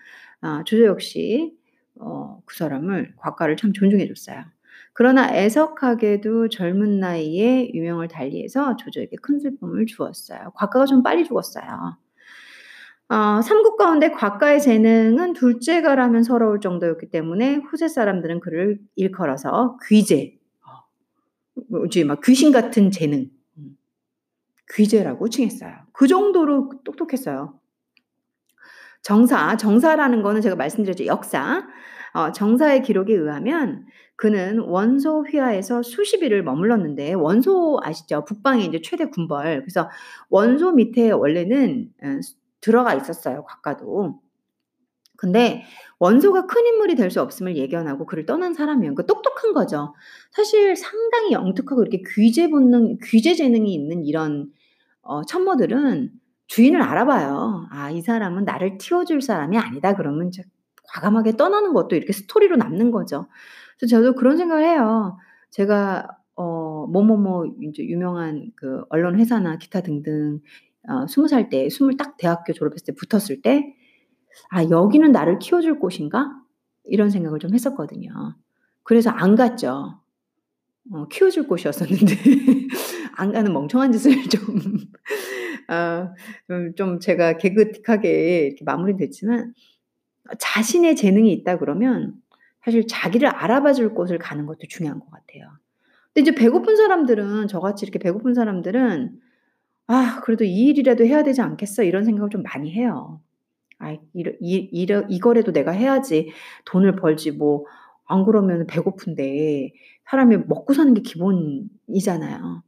아 0.42 0.64
조조 0.66 0.84
역시 0.86 1.54
어 2.00 2.40
그 2.46 2.56
사람을 2.56 3.14
곽가를 3.18 3.56
참 3.56 3.72
존중해 3.72 4.08
줬어요. 4.08 4.44
그러나 4.94 5.34
애석하게도 5.34 6.48
젊은 6.50 7.00
나이에 7.00 7.70
유명을 7.74 8.08
달리해서 8.08 8.76
조조에게 8.76 9.16
큰 9.22 9.40
슬픔을 9.40 9.86
주었어요. 9.86 10.52
곽가가 10.56 10.86
좀 10.86 11.02
빨리 11.02 11.24
죽었어요. 11.24 11.96
어 13.08 13.40
삼국 13.40 13.76
가운데 13.76 14.10
곽가의 14.10 14.60
재능은 14.60 15.32
둘째가라면 15.34 16.24
서러울 16.24 16.60
정도였기 16.60 17.10
때문에 17.10 17.56
후세 17.56 17.86
사람들은 17.88 18.40
그를 18.40 18.80
일컬어서 18.96 19.78
귀재 19.88 20.36
어 20.66 21.62
뭐지 21.70 22.04
막 22.04 22.20
귀신 22.24 22.52
같은 22.52 22.90
재능 22.90 23.30
음 23.58 23.76
귀재라고 24.74 25.28
칭했어요. 25.30 25.72
그 25.92 26.06
정도로 26.08 26.70
똑똑했어요. 26.84 27.58
정사, 29.02 29.56
정사라는 29.56 30.22
거는 30.22 30.40
제가 30.40 30.56
말씀드렸죠. 30.56 31.06
역사. 31.06 31.66
어 32.14 32.32
정사의 32.32 32.82
기록에 32.82 33.14
의하면 33.14 33.84
그는 34.16 34.58
원소 34.60 35.24
휘하에서 35.30 35.82
수십 35.82 36.22
일을 36.22 36.42
머물렀는데 36.42 37.12
원소 37.14 37.80
아시죠? 37.82 38.24
북방의 38.24 38.64
인제 38.66 38.80
최대 38.82 39.06
군벌. 39.06 39.60
그래서 39.62 39.90
원소 40.30 40.72
밑에 40.72 41.10
원래는 41.10 41.90
어 42.02 42.06
들어가 42.60 42.94
있었어요 42.94 43.44
곽가도. 43.44 44.20
근데 45.18 45.64
원소가 45.98 46.46
큰 46.46 46.66
인물이 46.66 46.94
될 46.94 47.10
수 47.10 47.22
없음을 47.22 47.56
예견하고 47.56 48.04
그를 48.06 48.26
떠난 48.26 48.52
사람이에요. 48.54 48.94
그러니까 48.94 49.04
똑똑한 49.12 49.52
거죠. 49.54 49.94
사실 50.32 50.76
상당히 50.76 51.32
영특하고 51.32 51.82
이렇게 51.82 52.02
귀재 52.14 52.48
본능 52.50 52.98
귀재 53.04 53.34
재능이 53.34 53.72
있는 53.74 54.04
이런 54.04 54.52
어 55.02 55.24
참모들은 55.24 56.10
주인을 56.48 56.82
알아봐요. 56.82 57.66
'아 57.70 57.90
이 57.92 58.02
사람은 58.02 58.44
나를 58.44 58.78
틔워줄 58.78 59.22
사람이 59.22 59.58
아니다.' 59.58 59.94
그러면 59.96 60.28
이제 60.28 60.42
과감하게 60.94 61.36
떠나는 61.36 61.74
것도 61.74 61.96
이렇게 61.96 62.12
스토리로 62.14 62.56
남는 62.56 62.90
거죠. 62.92 63.28
그래서 63.78 63.96
저도 63.98 64.14
그런 64.16 64.36
생각을 64.38 64.64
해요. 64.64 65.18
제가 65.50 66.08
어 66.36 66.86
뭐뭐뭐 66.88 67.46
인제 67.62 67.84
유명한 67.84 68.50
그 68.56 68.82
언론 68.90 69.18
회사나 69.20 69.58
기타 69.58 69.80
등등 69.82 70.40
어 70.88 71.06
20살 71.06 71.48
때 71.50 71.68
스물 71.70 71.96
딱 71.96 72.16
대학교 72.16 72.52
졸업했을 72.52 72.86
때 72.86 72.92
붙었을 72.94 73.42
때 73.42 73.74
'아 74.50 74.64
여기는 74.64 75.12
나를 75.12 75.38
키워줄 75.38 75.78
곳인가?' 75.80 76.30
이런 76.84 77.10
생각을 77.10 77.38
좀 77.40 77.54
했었거든요. 77.54 78.10
그래서 78.84 79.10
안 79.10 79.34
갔죠. 79.36 80.00
어 80.92 81.08
키워줄 81.08 81.48
곳이었었는데 81.48 82.14
안 83.16 83.32
가는 83.32 83.52
멍청한 83.52 83.92
짓을 83.92 84.12
좀 84.30 84.60
어 85.68 86.14
좀 86.48 86.74
좀 86.76 87.00
제가 87.00 87.36
개그틱하게 87.38 88.46
이렇게 88.48 88.64
마무리됐지만 88.64 89.52
어 90.30 90.34
자신의 90.38 90.96
재능이 90.96 91.32
있다 91.32 91.58
그러면 91.58 92.14
사실 92.64 92.86
자기를 92.88 93.28
알아봐 93.28 93.74
줄 93.74 93.94
곳을 93.94 94.18
가는 94.18 94.46
것도 94.46 94.60
중요한 94.68 95.00
것 95.00 95.10
같아요. 95.10 95.50
근데 96.14 96.22
이제 96.30 96.34
배고픈 96.34 96.76
사람들은 96.76 97.48
저같이 97.48 97.84
이렇게 97.86 97.98
배고픈 97.98 98.34
사람들은' 98.34 99.20
아 99.88 100.20
그래도 100.24 100.44
이 100.44 100.66
일이라도 100.68 101.04
해야 101.04 101.22
되지 101.22 101.40
않겠어?' 101.42 101.82
이런 101.84 102.04
생각을 102.04 102.30
좀 102.30 102.42
많이 102.42 102.72
해요. 102.72 103.20
'아 103.80 103.96
이러 104.14 104.32
이 104.40 104.56
이러 104.72 105.02
이거라도 105.08 105.52
내가 105.52 105.72
해야지 105.72 106.30
돈을 106.66 106.96
벌지 106.96 107.32
뭐 107.32 107.64
안 108.08 108.24
그러면은 108.24 108.66
배고픈데 108.68 109.72
사람이 110.10 110.38
먹고 110.48 110.74
사는 110.74 110.94
게 110.94 111.02
기본이잖아요.' 111.02 112.62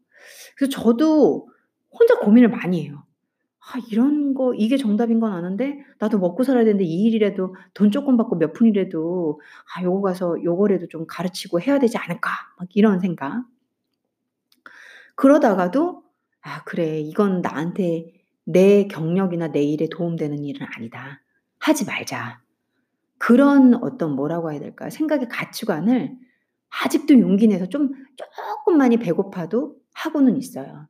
그래서 0.56 0.70
저도 0.82 1.48
혼자 1.92 2.18
고민을 2.20 2.50
많이 2.50 2.84
해요. 2.86 3.04
'아 3.60 3.78
이런 3.92 4.34
거 4.34 4.54
이게 4.54 4.76
정답인 4.78 5.20
건 5.20 5.32
아는데 5.34 5.80
나도 6.00 6.18
먹고 6.20 6.44
살아야 6.44 6.64
되는데 6.64 6.84
이 6.84 7.04
일이라도 7.06 7.56
돈 7.74 7.90
쪼끔 7.92 8.16
받고 8.18 8.36
몇 8.38 8.52
푼이라도 8.54 9.40
아 9.76 9.82
요거 9.84 10.02
가서 10.02 10.42
요거라도 10.44 10.88
좀 10.88 11.06
가르치고 11.08 11.60
해야 11.62 11.78
되지 11.80 11.98
않을까?' 11.98 12.30
막 12.58 12.68
이런 12.76 13.00
생각. 13.00 13.44
그러다가도' 15.16 16.02
아 16.42 16.62
그래. 16.64 17.00
이건 17.00 17.40
나한테 17.42 18.12
내 18.44 18.86
경력이나 18.86 19.48
내 19.48 19.62
일에 19.62 19.88
도움되는 19.90 20.44
일은 20.44 20.66
아니다. 20.76 21.20
하지 21.58 21.84
말자.' 21.84 22.40
그런 23.18 23.74
어떤 23.82 24.16
뭐라고 24.16 24.52
해야 24.52 24.60
될까요? 24.60 24.90
생각의 24.90 25.28
가치관을 25.28 26.16
아직도 26.84 27.18
용기 27.20 27.48
내서 27.48 27.66
좀 27.68 27.90
쪼끔만이 28.16 28.98
배고파도 28.98 29.76
하고는 29.94 30.36
있어요. 30.38 30.88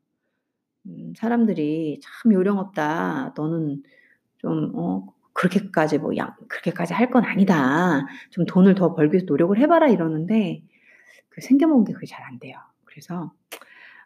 음 0.86 1.14
사람들이 1.16 2.00
"참 2.02 2.32
요령 2.32 2.58
없다. 2.58 3.34
너는 3.36 3.82
좀 4.38 4.72
어 4.76 5.06
그렇게까지 5.34 5.98
뭐 6.00 6.16
양 6.16 6.34
그렇게까지 6.48 6.94
할 6.94 7.10
건 7.10 7.24
아니다. 7.24 8.06
좀 8.30 8.46
돈을 8.46 8.74
더 8.76 8.94
벌기 8.94 9.14
위해서 9.16 9.26
노력을 9.28 9.58
해 9.58 9.66
봐라." 9.68 9.88
이러는데 9.88 10.62
그 11.30 11.40
생겨 11.42 11.66
먹은 11.68 11.84
게 11.84 11.92
그게 11.94 12.06
잘 12.06 12.24
안 12.24 12.38
돼요. 12.40 12.58
그래서 12.86 13.32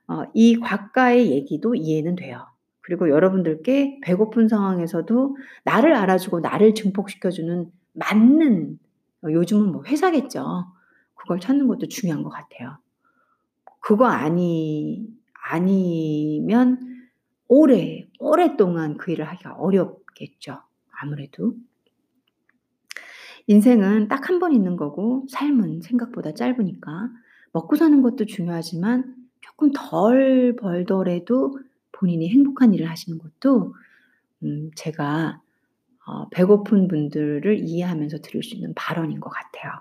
어 0.09 0.25
이 0.35 0.57
곽가의 0.59 1.31
얘기도 1.31 1.75
이해는 1.75 2.17
돼요. 2.17 2.47
그리고 2.81 3.09
여러분들께 3.09 4.01
배고픈 4.03 4.49
상황에서도 4.49 5.37
나를 5.65 5.95
알아주고 5.95 6.41
나를 6.41 6.75
증폭시켜 6.75 7.31
주는 7.31 7.71
맞는 7.93 8.79
어 9.25 9.31
요즘은 9.31 9.73
뭐 9.73 9.85
회사겠죠. 9.85 10.67
그걸 11.15 11.39
찾는 11.41 11.69
것도 11.69 11.87
중요한 11.89 12.23
것 12.23 12.31
같아요. 12.31 12.79
그거 13.81 14.07
아니 14.07 15.07
아니면 15.51 16.81
오래 17.49 18.09
오랫동안 18.19 18.97
그 18.97 19.13
일을 19.13 19.27
하기가 19.27 19.55
어렵겠죠 19.55 20.61
아무래도. 21.01 21.55
인생은 23.49 24.09
딱1번 24.09 24.55
있는 24.55 24.77
거고 24.77 25.27
삶은 25.29 25.83
생각보다 25.83 26.33
짧으니까 26.33 27.11
먹고 27.53 27.77
사는 27.77 28.03
것도 28.03 28.25
중요하지만 28.27 29.22
쪼끔 29.43 29.73
덜 29.75 30.57
벌더라도 30.57 31.59
본인이 31.93 32.29
행복한 32.31 32.75
일을 32.75 32.89
하시는 32.91 33.19
것도 33.19 33.75
음 34.45 34.71
제가 34.77 35.41
어 36.07 36.29
배고픈 36.31 36.89
분들을 36.89 37.61
이해하면서 37.61 38.19
드릴 38.23 38.43
수 38.43 38.57
있는 38.57 38.75
발언인 38.75 39.21
것 39.21 39.31
같아요. 39.31 39.73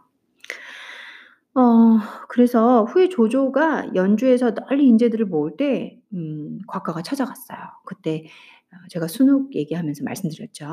어 1.54 1.98
그래서 2.30 2.86
후에 2.86 3.10
조조가 3.10 3.92
연주에서 3.96 4.54
널리 4.54 4.88
인재들을 4.88 5.26
모을 5.26 5.58
때 5.58 5.98
음 6.14 6.60
곽가가 6.68 7.02
찾아갔어요. 7.04 7.58
그때 7.86 8.26
어 8.74 8.76
제가 8.90 9.08
순옥 9.08 9.56
얘기하면서 9.56 10.04
말씀드렸죠. 10.04 10.66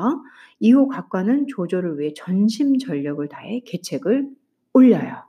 이후 0.59 0.87
곽가는 0.89 1.47
조조를 1.47 1.97
위해 1.99 2.13
전심전력을 2.15 3.25
다해 3.29 3.61
계책을 3.65 4.29
올려요. 4.73 5.23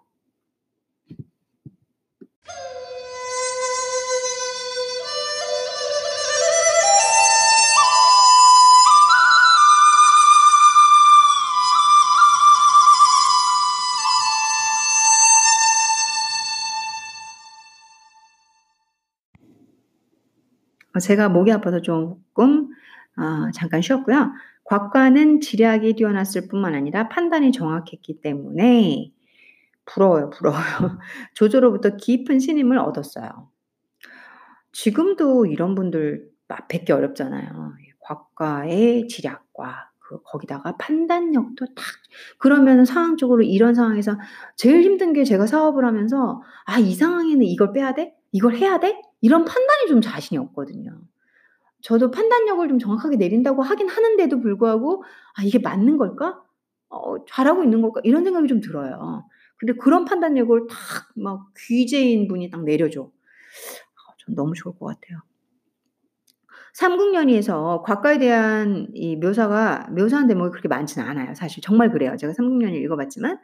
제가 20.98 21.28
목이 21.28 21.52
아파서 21.52 21.80
쪼끔 21.82 22.68
어 23.16 23.50
잠깐 23.54 23.82
쉬었고요. 23.82 24.32
곽가는 24.64 25.40
지략이 25.40 25.94
뛰어났을 25.94 26.48
뿐만 26.48 26.74
아니라 26.74 27.08
판단이 27.08 27.52
정확했기 27.52 28.20
때문에 28.22 29.12
부러워요, 29.86 30.30
부러워요. 30.30 30.62
조조로부터 31.34 31.96
깊은 31.96 32.40
신임을 32.40 32.78
얻었어요. 32.78 33.50
지금도 34.72 35.46
이런 35.46 35.74
분들 35.74 36.28
막 36.48 36.68
뵙기 36.68 36.92
어렵잖아요. 36.92 37.74
이 37.80 37.90
곽가의 38.00 39.08
지략과 39.08 39.90
그 39.98 40.20
거기다가 40.24 40.76
판단력도 40.76 41.66
딱 41.74 41.84
그러면은 42.38 42.84
상황적으로 42.84 43.42
이런 43.42 43.74
상황에서 43.74 44.18
제일 44.56 44.82
힘든 44.82 45.12
게 45.12 45.24
제가 45.24 45.46
사업을 45.46 45.84
하면서 45.84 46.42
'아 46.66 46.78
이 46.78 46.94
상황에는 46.94 47.42
이걸 47.44 47.72
빼야 47.72 47.94
돼? 47.94 48.12
이걸 48.32 48.56
해야 48.56 48.80
돼?' 48.80 49.00
이런 49.20 49.44
판단이 49.44 49.88
좀 49.88 50.00
자신이 50.00 50.38
없거든요. 50.38 51.00
저도 51.82 52.10
판단력을 52.10 52.68
좀 52.68 52.78
정확하게 52.78 53.16
내린다고 53.16 53.62
하긴 53.62 53.88
하는데도 53.88 54.40
불구하고 54.40 55.04
'아 55.36 55.42
이게 55.44 55.58
맞는 55.58 55.98
걸까? 55.98 56.42
어 56.90 57.24
잘하고 57.26 57.64
있는 57.64 57.82
걸까?' 57.82 58.00
이런 58.04 58.24
생각이 58.24 58.48
좀 58.48 58.60
들어요. 58.60 59.24
근데 59.58 59.74
그런 59.74 60.04
판단력을 60.06 60.66
탁막 61.16 61.48
귀재인 61.58 62.28
분이 62.28 62.50
딱 62.50 62.64
내려줘. 62.64 63.04
아 63.04 64.14
전 64.18 64.34
너무 64.36 64.54
좋을 64.54 64.74
것 64.78 64.86
같아요. 64.86 65.20
삼국연의에서 66.74 67.82
곽가에 67.82 68.18
대한 68.18 68.88
이 68.94 69.16
묘사가 69.16 69.88
묘사한 69.90 70.26
대목이 70.28 70.50
그렇게 70.50 70.68
많지는 70.68 71.06
않아요 71.08 71.34
사실. 71.34 71.62
정말 71.62 71.90
그래요. 71.90 72.16
제가 72.16 72.32
삼국연의를 72.32 72.84
읽어 72.84 72.96
봤지만 72.96 73.38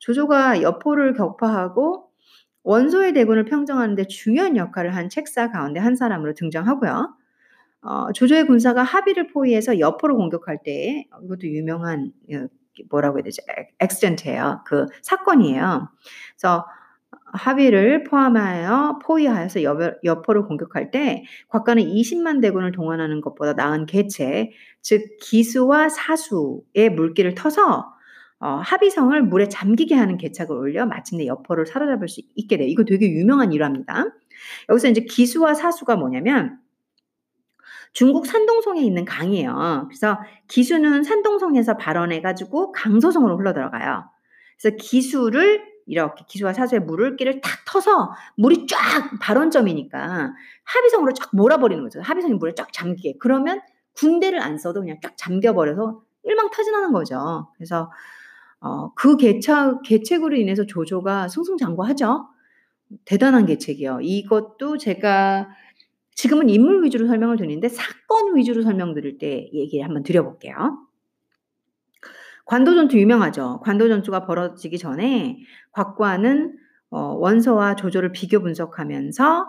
조조가 0.00 0.62
여포를 0.62 1.14
격파하고 1.14 2.05
원소의 2.66 3.12
대군을 3.14 3.44
평정하는 3.44 3.94
데 3.94 4.04
중요한 4.06 4.56
역할을 4.56 4.94
한 4.96 5.08
책사 5.08 5.50
가운데 5.52 5.80
한 5.80 5.94
사람으로 5.96 6.34
등장하고요. 6.34 7.14
어 7.82 8.12
조조의 8.12 8.46
군사가 8.46 8.82
하비를 8.82 9.28
포위해서 9.28 9.78
여포를 9.78 10.16
공격할 10.16 10.58
때어 10.64 11.20
이것도 11.24 11.42
유명한 11.48 12.12
어 12.34 12.48
뭐라고 12.90 13.18
해야? 13.18 13.24
액 13.58 13.68
액시던트예요. 13.80 14.62
그 14.66 14.86
사건이에요. 15.02 15.88
그래서 16.36 16.66
하비를 17.32 18.04
포함하여 18.04 18.98
포위하여서 19.04 19.60
여포를 20.04 20.44
공격할 20.46 20.90
때 20.90 21.24
곽가는 21.48 21.82
200,000 21.84 22.40
대군을 22.40 22.72
동원하는 22.72 23.20
것보다 23.20 23.52
나은 23.54 23.86
계책 23.86 24.50
즉 24.82 25.02
기수와 25.22 25.88
사수의 25.88 26.90
물기를 26.96 27.34
터서 27.34 27.95
어 28.38 28.56
하비성을 28.56 29.20
물에 29.22 29.48
잠기게 29.48 29.94
하는 29.94 30.18
계책을 30.18 30.54
올려 30.54 30.86
마침내 30.86 31.26
여포를 31.26 31.66
사로잡을 31.66 32.08
수 32.08 32.20
있게 32.34 32.58
돼요. 32.58 32.68
이거 32.68 32.84
되게 32.84 33.10
유명한 33.10 33.52
일화입니다. 33.52 34.06
여기서 34.68 34.88
인제 34.88 35.02
기수와 35.02 35.54
사수가 35.54 35.96
뭐냐면 35.96 36.58
중국 37.92 38.26
산동성에 38.26 38.82
있는 38.82 39.06
강이에요. 39.06 39.86
그래서 39.88 40.18
기수는 40.48 41.02
산동성에서 41.02 41.78
발원해 41.78 42.20
가지고 42.20 42.72
강서성으로 42.72 43.38
흘러들어가요. 43.38 44.04
그래서 44.60 44.76
기수를 44.78 45.64
이렇게 45.86 46.24
기수와 46.28 46.52
사수의 46.52 46.80
물을기를 46.82 47.40
탁 47.40 47.64
터서 47.66 48.12
물이 48.36 48.66
쫙 48.66 48.78
발원점이니까 49.20 50.34
하비성으로 50.64 51.12
쫙 51.14 51.30
몰아버리는 51.32 51.82
거죠. 51.82 52.00
하비성이 52.02 52.34
물에 52.34 52.54
쫙 52.54 52.70
잠기게. 52.72 53.14
그러면 53.18 53.60
군대를 53.94 54.40
안 54.40 54.58
써도 54.58 54.80
그냥 54.80 54.98
쫙 55.02 55.14
잠겨 55.16 55.54
버려서 55.54 56.02
일망 56.24 56.50
타진하는 56.50 56.92
거죠. 56.92 57.48
그래서 57.56 57.90
어그 58.60 59.16
계착 59.16 59.82
계책으로 59.82 60.36
인해서 60.36 60.66
조조가 60.66 61.28
승승장구하죠. 61.28 62.26
대단한 63.04 63.46
계책이에요. 63.46 64.00
이것도 64.02 64.78
제가 64.78 65.48
지금은 66.14 66.48
인물 66.48 66.84
위주로 66.84 67.06
설명을 67.06 67.36
드리는데 67.36 67.68
사건 67.68 68.36
위주로 68.36 68.62
설명드릴 68.62 69.18
때 69.18 69.50
얘기를 69.52 69.84
한번 69.84 70.02
드려 70.02 70.22
볼게요. 70.24 70.78
관도전투 72.46 72.98
유명하죠. 72.98 73.60
관도전투가 73.62 74.24
벌어지기 74.24 74.78
전에 74.78 75.38
곽과는 75.72 76.56
어 76.90 77.00
원소와 77.18 77.74
조조를 77.76 78.12
비교 78.12 78.40
분석하면서 78.40 79.46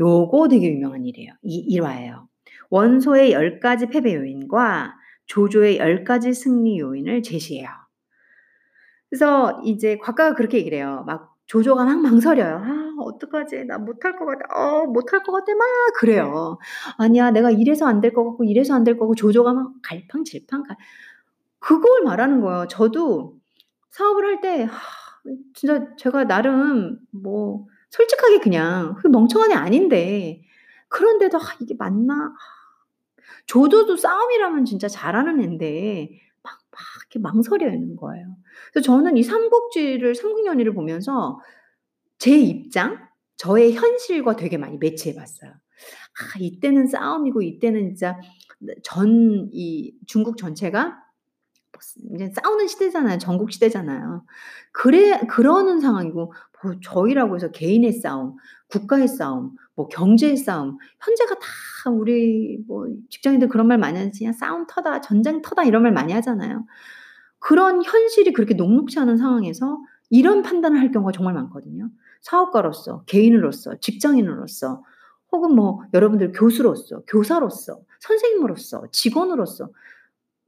요거 0.00 0.48
되게 0.48 0.72
유명한 0.72 1.04
일이에요. 1.04 1.32
이 1.42 1.58
일화예요. 1.58 2.28
원소의 2.70 3.32
10 3.32 3.60
가지 3.60 3.86
패배 3.86 4.14
요인과 4.14 4.94
조조의 5.26 5.78
10 5.78 6.04
가지 6.04 6.32
승리 6.32 6.78
요인을 6.78 7.22
제시해요. 7.22 7.68
그래서 9.10 9.60
이제 9.64 9.96
곽가가 9.98 10.34
그렇게 10.34 10.58
얘기를 10.58 10.78
해요. 10.78 11.04
막 11.06 11.34
조조가 11.46 11.84
막 11.84 12.00
망설여요. 12.02 12.56
'아 12.62 12.94
어떡하지? 13.00 13.64
나 13.66 13.78
못할 13.78 14.18
것 14.18 14.26
같아. 14.26 14.44
어 14.54 14.86
못할 14.86 15.22
것 15.22 15.32
같아.' 15.32 15.54
막 15.54 15.66
그래요. 15.96 16.58
'아니야. 16.98 17.30
내가 17.30 17.50
이래서 17.50 17.86
안 17.86 18.00
될 18.02 18.12
것 18.14 18.24
같고 18.24 18.44
이래서 18.44 18.74
안 18.74 18.84
될 18.84 18.98
거고.' 18.98 19.14
조조가 19.14 19.54
막 19.54 19.72
갈팡질팡 19.82 20.62
갈 20.64 20.76
그걸 21.60 22.02
말하는 22.04 22.40
거예요. 22.42 22.66
저도 22.68 23.36
사업을 23.90 24.24
할 24.26 24.40
때 24.42 24.68
진짜 25.54 25.86
제가 25.98 26.24
나름 26.26 26.98
뭐 27.12 27.66
솔직하게 27.90 28.40
그냥 28.40 28.94
그 28.96 29.08
멍청한 29.08 29.52
애 29.52 29.54
아닌데 29.54 30.42
그런데도 30.88 31.38
'아 31.38 31.42
이게 31.60 31.74
맞나?' 31.78 32.32
조조도 33.46 33.96
싸움이라면 33.96 34.64
진짜 34.64 34.88
잘하는 34.88 35.40
앤데 35.42 36.10
막막 36.78 37.02
이렇게 37.02 37.18
망설이는 37.18 37.96
거예요. 37.96 38.36
그래서 38.72 38.84
저는 38.86 39.16
이 39.16 39.22
삼국지를 39.22 40.14
삼국연의를 40.14 40.74
보면서 40.74 41.40
제 42.18 42.38
입장, 42.38 42.98
저의 43.36 43.74
현실과 43.74 44.36
되게 44.36 44.56
많이 44.58 44.78
매치해 44.78 45.14
봤어요. 45.14 45.50
아 45.52 46.38
이때는 46.38 46.86
싸움이고 46.88 47.42
이때는 47.42 47.94
진짜 47.94 48.18
전 48.82 49.48
이 49.52 49.94
중국 50.06 50.36
전체가 50.36 50.96
이제 52.14 52.30
싸우는 52.34 52.66
시대잖아요. 52.66 53.18
전국 53.18 53.52
시대잖아요. 53.52 54.24
그래 54.72 55.20
그러는 55.28 55.80
상황이고 55.80 56.32
뭐 56.62 56.74
저희라고 56.82 57.36
해서 57.36 57.50
개인의 57.52 57.92
싸움, 57.92 58.36
국가의 58.68 59.06
싸움, 59.06 59.52
뭐 59.78 59.88
경제의 59.88 60.36
싸움, 60.38 60.78
현재가 61.00 61.36
다 61.36 61.90
우리 61.92 62.58
뭐 62.68 62.86
직장인들 63.10 63.48
그런 63.48 63.68
말 63.68 63.78
많이 63.78 63.98
하지 63.98 64.20
"그냥 64.20 64.34
싸움 64.34 64.66
터다. 64.68 65.00
전쟁 65.02 65.42
터다." 65.42 65.64
이런 65.64 65.82
말 65.84 65.92
많이 65.92 66.12
하잖아요. 66.14 66.66
그런 67.38 67.82
현실이 67.84 68.32
그렇게 68.32 68.54
녹록지 68.54 68.98
않은 69.00 69.16
상황에서 69.18 69.78
이런 70.10 70.42
판단을 70.42 70.80
할 70.80 70.90
경우가 70.90 71.12
정말 71.12 71.34
많거든요. 71.34 71.90
사업가로서, 72.22 73.04
개인으로서, 73.06 73.78
직장인으로서 73.80 74.82
혹은 75.32 75.54
뭐 75.54 75.82
여러분들 75.94 76.32
교수로서, 76.32 77.02
교사로서, 77.06 77.80
선생님으로서, 78.00 78.88
직원으로서 78.92 79.70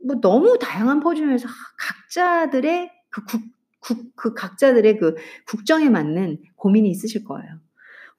뭐 0.04 0.16
너무 0.20 0.58
다양한 0.58 1.00
포지션에서 1.00 1.48
각자들의 1.78 2.90
그 3.10 3.24
국 3.26 3.40
국 3.80 4.14
그 4.14 4.34
각자들의 4.34 4.98
그 4.98 5.14
국정에 5.46 5.88
맞는 5.88 6.38
고민이 6.56 6.90
있으실 6.90 7.24
거예요. 7.24 7.48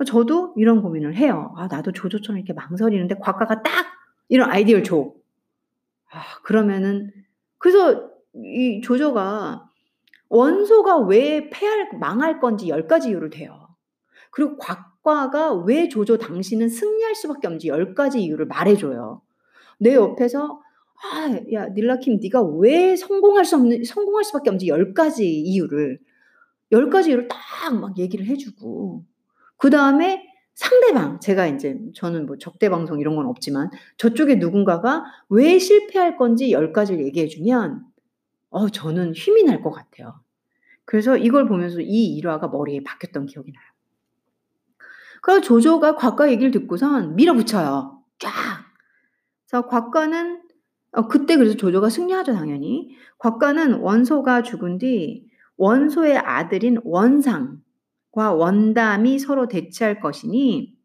저도 0.06 0.54
이런 0.58 0.82
고민을 0.82 1.16
해요. 1.16 1.54
'아 1.58 1.68
나도 1.68 1.92
조조처럼 1.92 2.38
이렇게 2.40 2.54
망설이는데 2.54 3.16
곽가가 3.16 3.64
딱 3.64 3.86
이런 4.30 4.50
아이디어를 4.52 4.84
줘.' 4.84 5.14
아 6.12 6.24
그러면은 6.44 7.12
그래서 7.58 8.10
이 8.36 8.82
조조가 8.84 9.70
원소가 10.30 11.00
왜 11.00 11.50
패할 11.52 11.90
망할 12.00 12.40
건지 12.40 12.70
10 12.70 12.88
가지 12.88 13.10
이유를 13.10 13.30
대요. 13.32 13.70
그리고 14.32 14.58
곽과가 14.58 15.54
왜 15.66 15.90
조조 15.90 16.18
당신은 16.18 16.70
승리할 16.70 17.16
수밖에 17.16 17.48
없는지 17.48 17.70
10 17.70 17.96
가지 17.96 18.22
이유를 18.24 18.48
말해 18.48 18.76
줘요. 18.78 19.22
내 19.80 19.96
옆에서 19.96 20.62
"아 21.04 21.30
야 21.54 21.68
닐라킴 21.70 22.20
네가 22.22 22.44
왜 22.44 22.96
성공할 22.96 23.46
수 23.46 23.56
없는 23.58 23.84
성공할 23.86 24.24
수밖에 24.26 24.50
없는지 24.52 24.68
10 24.70 24.94
가지 24.96 25.28
이유를 25.42 26.00
10 26.72 26.90
가지 26.92 27.10
이유를 27.12 27.28
딱 27.30 27.40
막 27.74 27.98
얘기를 28.00 28.26
해 28.28 28.38
주고 28.38 29.06
그 29.62 29.70
다음에 29.70 30.28
상대방 30.56 31.20
제가 31.22 31.48
인제 31.48 31.80
저는 31.96 32.26
뭐 32.26 32.38
적대 32.40 32.70
방송 32.70 33.00
이런 33.00 33.16
건 33.16 33.28
없지만 33.28 33.70
저쪽에 33.98 34.36
누군가가 34.36 35.06
왜 35.30 35.60
실패할 35.60 36.18
건지 36.18 36.52
10 36.52 36.74
가지를 36.74 37.06
얘기해 37.06 37.28
주면 37.28 37.84
어 38.52 38.70
저는 38.70 39.14
힘이 39.14 39.44
날 39.44 39.62
것 39.64 39.72
같아요. 39.72 40.22
그래서 40.86 41.18
이걸 41.18 41.48
보면서 41.48 41.82
이 41.82 42.16
일화가 42.18 42.50
머리에 42.50 42.82
박혔던 42.84 43.28
기억이 43.28 43.52
나요. 43.54 43.66
그래서 45.22 45.42
조조가 45.42 45.96
곽과 45.96 46.32
얘기를 46.32 46.52
듣고선 46.52 47.16
밀어붙여요. 47.16 48.02
쫙. 48.20 48.32
그래서 49.48 49.68
곽과는 49.68 50.42
어 50.94 51.08
그때 51.08 51.38
그래서 51.38 51.56
조조가 51.56 51.90
승리하죠 51.90 52.34
당연히. 52.34 52.96
곽과는 53.20 53.76
원소가 53.82 54.44
죽은 54.44 54.78
뒤 54.80 55.26
원소의 55.58 56.18
아들인 56.18 56.80
원상 56.84 57.61
과 58.12 58.34
원담이 58.34 59.20
서로 59.20 59.48
대치할 59.48 60.02
것이니 60.02 60.76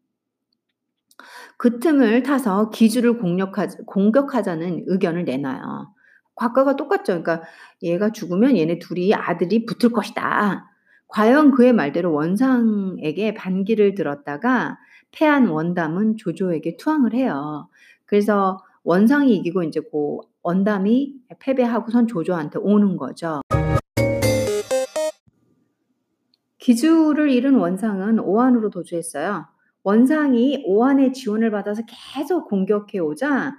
그 1.57 1.79
틈을 1.79 2.23
타서 2.23 2.69
기주를 2.69 3.17
공격하 3.17 3.67
공격하자는 3.85 4.85
의견을 4.87 5.25
내놔요. 5.25 5.93
곽과가 6.35 6.75
똑같죠. 6.75 7.21
그러니까 7.21 7.41
얘가 7.81 8.11
죽으면 8.11 8.55
얘네 8.55 8.79
둘이 8.79 9.13
아들이 9.13 9.65
붙을 9.65 9.91
것이다. 9.91 10.69
과연 11.07 11.51
그의 11.51 11.73
말대로 11.73 12.13
원상에게 12.13 13.33
반기를 13.33 13.95
들었다가 13.95 14.77
패한 15.11 15.47
원담은 15.47 16.17
조조에게 16.17 16.77
투항을 16.77 17.13
해요. 17.13 17.69
그래서 18.05 18.59
원상이 18.83 19.35
이기고 19.35 19.63
인제 19.63 19.81
고 19.91 20.21
원담이 20.43 21.15
패배하고선 21.39 22.07
조조한테 22.07 22.59
오는 22.59 22.97
거죠. 22.97 23.41
기주를 26.67 27.29
잃은 27.29 27.55
원상은 27.55 28.19
오한으로 28.19 28.69
도주했어요. 28.71 29.45
원상이 29.83 30.63
오한의 30.65 31.13
지원을 31.13 31.49
받아서 31.49 31.81
계속 31.87 32.49
공격해 32.49 32.99
오자 32.99 33.55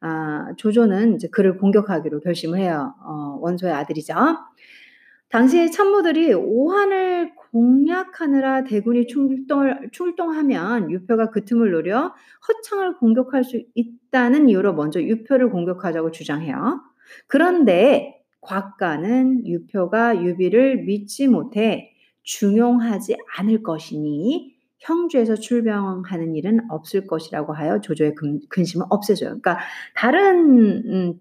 아 0.00 0.52
조조는 0.56 1.14
이제 1.14 1.28
그를 1.28 1.56
공격하기로 1.56 2.18
결심을 2.18 2.58
해요. 2.58 2.96
어 3.04 3.38
원소의 3.42 3.72
아들이죠. 3.72 4.12
당시에 5.28 5.70
참모들이 5.70 6.34
오한을 6.34 7.32
공략하느라 7.52 8.64
대군이 8.64 9.06
출동을 9.06 9.90
출동하면 9.92 10.90
유표가 10.90 11.30
그 11.30 11.44
틈을 11.44 11.70
노려 11.70 12.12
허창을 12.48 12.96
공격할 12.96 13.44
수 13.44 13.62
있다는 13.76 14.48
이유로 14.48 14.74
먼저 14.74 15.00
유표를 15.00 15.50
공격하자고 15.50 16.10
주장해요. 16.10 16.80
그런데 17.28 18.20
곽가는 18.40 19.46
유표가 19.46 20.20
유비를 20.20 20.82
믿지 20.86 21.28
못해 21.28 21.94
중용하지 22.28 23.16
않을 23.38 23.62
것이니 23.62 24.54
형주에서 24.80 25.34
출병하는 25.34 26.36
일은 26.36 26.60
없을 26.68 27.06
것이라고 27.06 27.54
하여 27.54 27.80
조조의 27.80 28.14
근, 28.14 28.40
근심을 28.50 28.86
없애줘요. 28.90 29.40
그러니까 29.40 29.58
다른 29.94 30.84
음, 30.86 31.20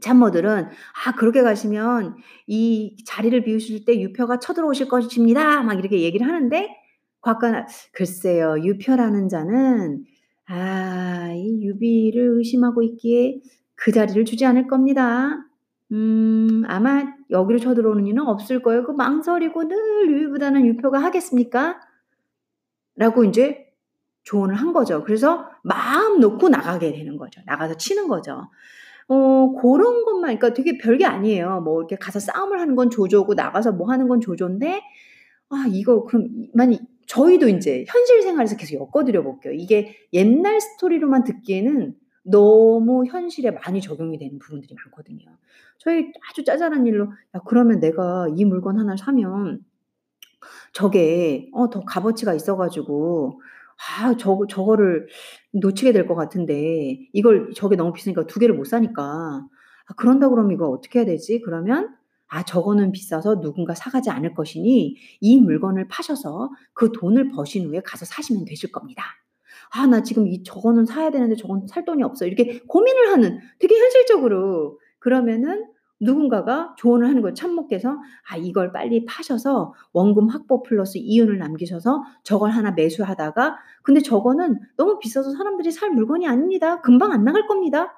참모들은 0.00 0.64
아 0.64 1.12
그렇게 1.16 1.42
가시면 1.42 2.16
이 2.48 2.96
자리를 3.06 3.44
비우실 3.44 3.84
때 3.84 4.00
유표가 4.00 4.40
쳐들어오실 4.40 4.88
것입니다. 4.88 5.62
막 5.62 5.78
이렇게 5.78 6.00
얘기를 6.00 6.26
하는데 6.26 6.68
곽관 7.20 7.66
글쎄요 7.92 8.56
유표라는 8.64 9.28
자는 9.28 10.04
아이 10.46 11.62
유비를 11.62 12.38
의심하고 12.38 12.82
있기에 12.82 13.40
그 13.76 13.92
자리를 13.92 14.24
주지 14.24 14.44
않을 14.44 14.66
겁니다. 14.66 15.49
음 15.92 16.62
아마 16.68 17.04
여기로 17.30 17.58
쳐들어오는 17.58 18.06
일은 18.06 18.26
없을 18.26 18.62
거예요. 18.62 18.84
그 18.84 18.92
망설이고 18.92 19.64
늘 19.68 20.10
유비보다는 20.10 20.64
유표가 20.66 20.98
하겠습니까? 21.00 21.80
라고 22.96 23.24
인제 23.24 23.66
조언을 24.24 24.54
한 24.54 24.72
거죠. 24.72 25.02
그래서 25.04 25.46
마음 25.64 26.20
놓고 26.20 26.48
나가게 26.48 26.92
되는 26.92 27.16
거죠. 27.16 27.40
나가서 27.46 27.76
치는 27.76 28.08
거죠. 28.08 28.48
어 29.08 29.52
고런 29.52 30.04
것만 30.04 30.38
그러니까 30.38 30.54
되게 30.54 30.78
별게 30.78 31.04
아니에요. 31.06 31.60
뭐 31.62 31.80
이렇게 31.80 31.96
가서 31.96 32.20
싸움을 32.20 32.60
하는 32.60 32.76
건 32.76 32.90
조조고 32.90 33.34
나가서 33.34 33.72
뭐 33.72 33.90
하는 33.90 34.06
건 34.08 34.20
조조인데 34.20 34.82
아 35.50 35.66
이거 35.70 36.04
그럼 36.04 36.28
만약 36.54 36.80
저희도 37.06 37.48
인제 37.48 37.84
현실 37.88 38.22
생활에서 38.22 38.56
계속 38.56 38.76
엮어드려 38.76 39.22
볼게요. 39.24 39.52
이게 39.54 39.96
옛날 40.12 40.60
스토리로만 40.60 41.24
듣기에는 41.24 41.94
너무 42.22 43.04
현실에 43.06 43.50
많이 43.52 43.80
적용이 43.80 44.18
되는 44.18 44.38
부분들이 44.38 44.74
많거든요. 44.74 45.26
저희 45.78 46.12
아주 46.30 46.44
짜잘한 46.44 46.86
일로 46.86 47.06
'야 47.34 47.40
그러면 47.46 47.80
내가 47.80 48.28
이 48.36 48.44
물건 48.44 48.78
하나를 48.78 48.98
사면 48.98 49.64
저게 50.72 51.48
어 51.52 51.68
더 51.70 51.80
값어치가 51.84 52.34
있어 52.34 52.56
가지고 52.56 53.40
아 54.00 54.14
저거 54.16 54.46
저거를 54.46 55.08
놓치게 55.52 55.92
될 55.92 56.06
것 56.06 56.14
같은데 56.14 56.98
이걸 57.12 57.52
저게 57.54 57.76
너무 57.76 57.92
비싸니까 57.92 58.26
두 58.26 58.38
개를 58.40 58.54
못 58.54 58.64
사니까 58.64 59.02
아 59.02 59.94
그런다 59.96 60.28
그러면 60.28 60.52
이거 60.52 60.68
어떻게 60.68 61.00
해야 61.00 61.06
되지?' 61.06 61.40
그러면 61.42 61.94
'아 62.28 62.44
저거는 62.44 62.92
비싸서 62.92 63.40
누군가 63.40 63.74
사 63.74 63.90
가지 63.90 64.10
않을 64.10 64.34
것이니 64.34 64.96
이 65.20 65.40
물건을 65.40 65.88
파셔서 65.88 66.50
그 66.74 66.92
돈을 66.92 67.30
버신 67.30 67.66
후에 67.68 67.80
가서 67.84 68.04
사시면 68.04 68.44
되실 68.44 68.70
겁니다. 68.72 69.02
아 69.70 69.86
나 69.86 70.02
지금 70.02 70.26
이 70.28 70.42
저거는 70.42 70.86
사야 70.86 71.10
되는데 71.10 71.36
저건 71.36 71.66
살 71.66 71.84
돈이 71.84 72.02
없어.' 72.02 72.26
이렇게 72.26 72.60
고민을 72.66 73.10
하는 73.12 73.38
되게 73.58 73.76
현실적으로 73.78 74.78
그러면은 74.98 75.66
누군가가 76.02 76.74
조언을 76.78 77.06
하는 77.08 77.20
거예요. 77.22 77.34
참모께서 77.34 77.98
아 78.30 78.36
이걸 78.38 78.72
빨리 78.72 79.04
파셔서 79.04 79.74
원금 79.92 80.28
확보 80.28 80.62
플러스 80.62 80.96
이윤을 80.98 81.36
남기셔서 81.38 82.02
저걸 82.24 82.50
하나 82.50 82.70
매수하다가 82.72 83.56
근데 83.82 84.00
저거는 84.00 84.58
너무 84.76 84.98
비싸서 84.98 85.32
사람들이 85.32 85.70
살 85.72 85.90
물건이 85.90 86.26
아닙니다. 86.26 86.80
금방 86.80 87.12
안 87.12 87.24
나갈 87.24 87.46
겁니다. 87.46 87.92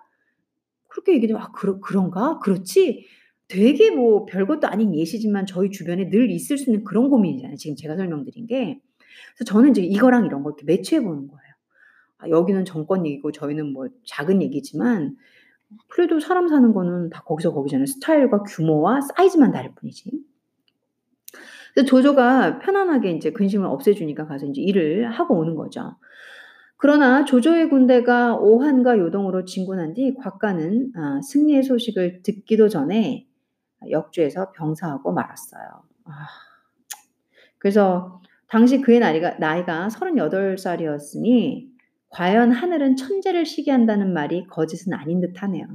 그렇게 0.88 1.14
얘기해도 1.14 1.38
'아 1.38 1.50
그러 1.52 1.80
그런가? 1.80 2.38
그렇지?' 2.40 3.06
되게 3.48 3.90
뭐 3.90 4.24
별것도 4.26 4.66
아닌 4.68 4.94
예시지만 4.94 5.46
저희 5.46 5.70
주변에 5.70 6.08
늘 6.10 6.30
있을 6.30 6.56
수 6.58 6.70
있는 6.70 6.84
그런 6.84 7.10
고민이잖아요. 7.10 7.56
지금 7.56 7.76
제가 7.76 7.96
설명드린 7.96 8.46
게. 8.46 8.80
그래서 9.36 9.44
저는 9.46 9.70
이제 9.72 9.82
이거랑 9.82 10.26
이런 10.26 10.42
걸 10.42 10.52
이렇게 10.56 10.64
매치해 10.66 11.02
보는 11.02 11.28
거예요. 11.28 11.51
아 12.22 12.28
여기는 12.28 12.64
정권 12.64 13.04
얘기고 13.06 13.32
저희는 13.32 13.72
뭐 13.72 13.88
작은 14.04 14.42
얘기지만 14.42 15.16
그래도 15.88 16.20
사람 16.20 16.48
사는 16.48 16.72
거는 16.72 17.10
다 17.10 17.22
거기서 17.22 17.52
거기잖아요. 17.52 17.86
스타일과 17.86 18.42
규모와 18.44 19.00
사이즈만 19.00 19.52
다를 19.52 19.72
뿐이지. 19.74 20.10
그래서 21.74 21.86
조조가 21.86 22.58
편안하게 22.60 23.10
인제 23.10 23.32
근심을 23.32 23.66
없애주니까 23.66 24.26
가서 24.26 24.46
인제 24.46 24.60
일을 24.60 25.10
하고 25.10 25.38
오는 25.38 25.54
거죠. 25.54 25.96
그러나 26.76 27.24
조조의 27.24 27.70
군대가 27.70 28.36
오한과 28.36 28.98
요동으로 28.98 29.44
진군한 29.44 29.94
뒤 29.94 30.14
곽가는 30.14 30.92
아, 30.96 31.20
승리의 31.22 31.62
소식을 31.62 32.22
듣기도 32.22 32.68
전에 32.68 33.26
역주에서 33.90 34.52
병사하고 34.52 35.12
말았어요. 35.12 35.62
아, 36.04 36.10
그래서 37.58 38.20
당시 38.48 38.80
그의 38.80 38.98
나이가, 39.00 39.38
나이가 39.38 39.88
38살이었으니 39.88 41.71
과연 42.12 42.52
하늘은 42.52 42.96
천재를 42.96 43.46
시기한다는 43.46 44.12
말이 44.12 44.46
거짓은 44.46 44.92
아닌 44.92 45.20
듯 45.20 45.42
하네요. 45.42 45.66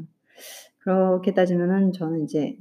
그렇게 0.78 1.34
따지면은 1.34 1.91
저는 1.93 2.23
이제 2.23 2.58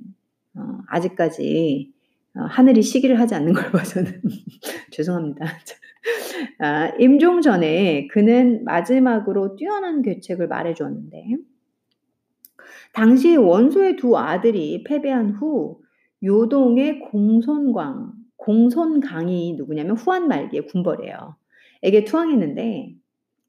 어, 0.54 0.78
아직까지 0.88 1.92
어, 2.34 2.40
하늘이 2.48 2.82
시기를 2.82 3.20
하지 3.20 3.34
않는 3.34 3.52
걸 3.52 3.70
봐서는 3.72 4.22
죄송합니다. 4.90 5.46
아, 6.58 6.88
임종 6.98 7.42
전에 7.42 8.06
그는 8.08 8.64
마지막으로 8.64 9.56
뛰어난 9.56 10.00
계책을 10.00 10.48
말해 10.48 10.72
주었는데 10.72 11.36
당시 12.94 13.36
원소의 13.36 13.96
두 13.96 14.16
아들이 14.16 14.84
패배한 14.84 15.32
후 15.32 15.82
요동의 16.22 17.00
공손광, 17.00 18.14
공손강이 18.36 19.52
누구냐면 19.58 19.96
후한 19.96 20.28
말기의 20.28 20.66
군벌이에요. 20.66 21.36
에게 21.82 22.04
투항했는데 22.04 22.94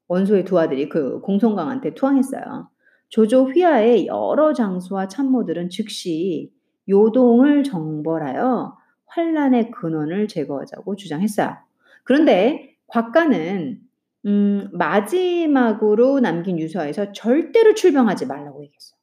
원소의 0.08 0.44
두 0.44 0.58
아들이 0.58 0.88
그 0.88 1.20
공손광한테 1.20 1.94
투항했어요. 1.94 2.68
조조 3.08 3.44
휘하의 3.44 4.06
여러 4.06 4.52
장수와 4.52 5.08
참모들은 5.08 5.70
즉시 5.70 6.52
요동을 6.88 7.64
정벌하여 7.64 8.76
환란의 9.06 9.70
근원을 9.70 10.28
제거하자고 10.28 10.96
주장했어요. 10.96 11.56
그런데 12.04 12.76
곽가는 12.88 13.80
음, 14.26 14.68
마지막으로 14.72 16.20
남긴 16.20 16.58
유서에서 16.58 17.12
절대로 17.12 17.74
출병하지 17.74 18.26
말라고 18.26 18.62
얘기했어요. 18.64 18.98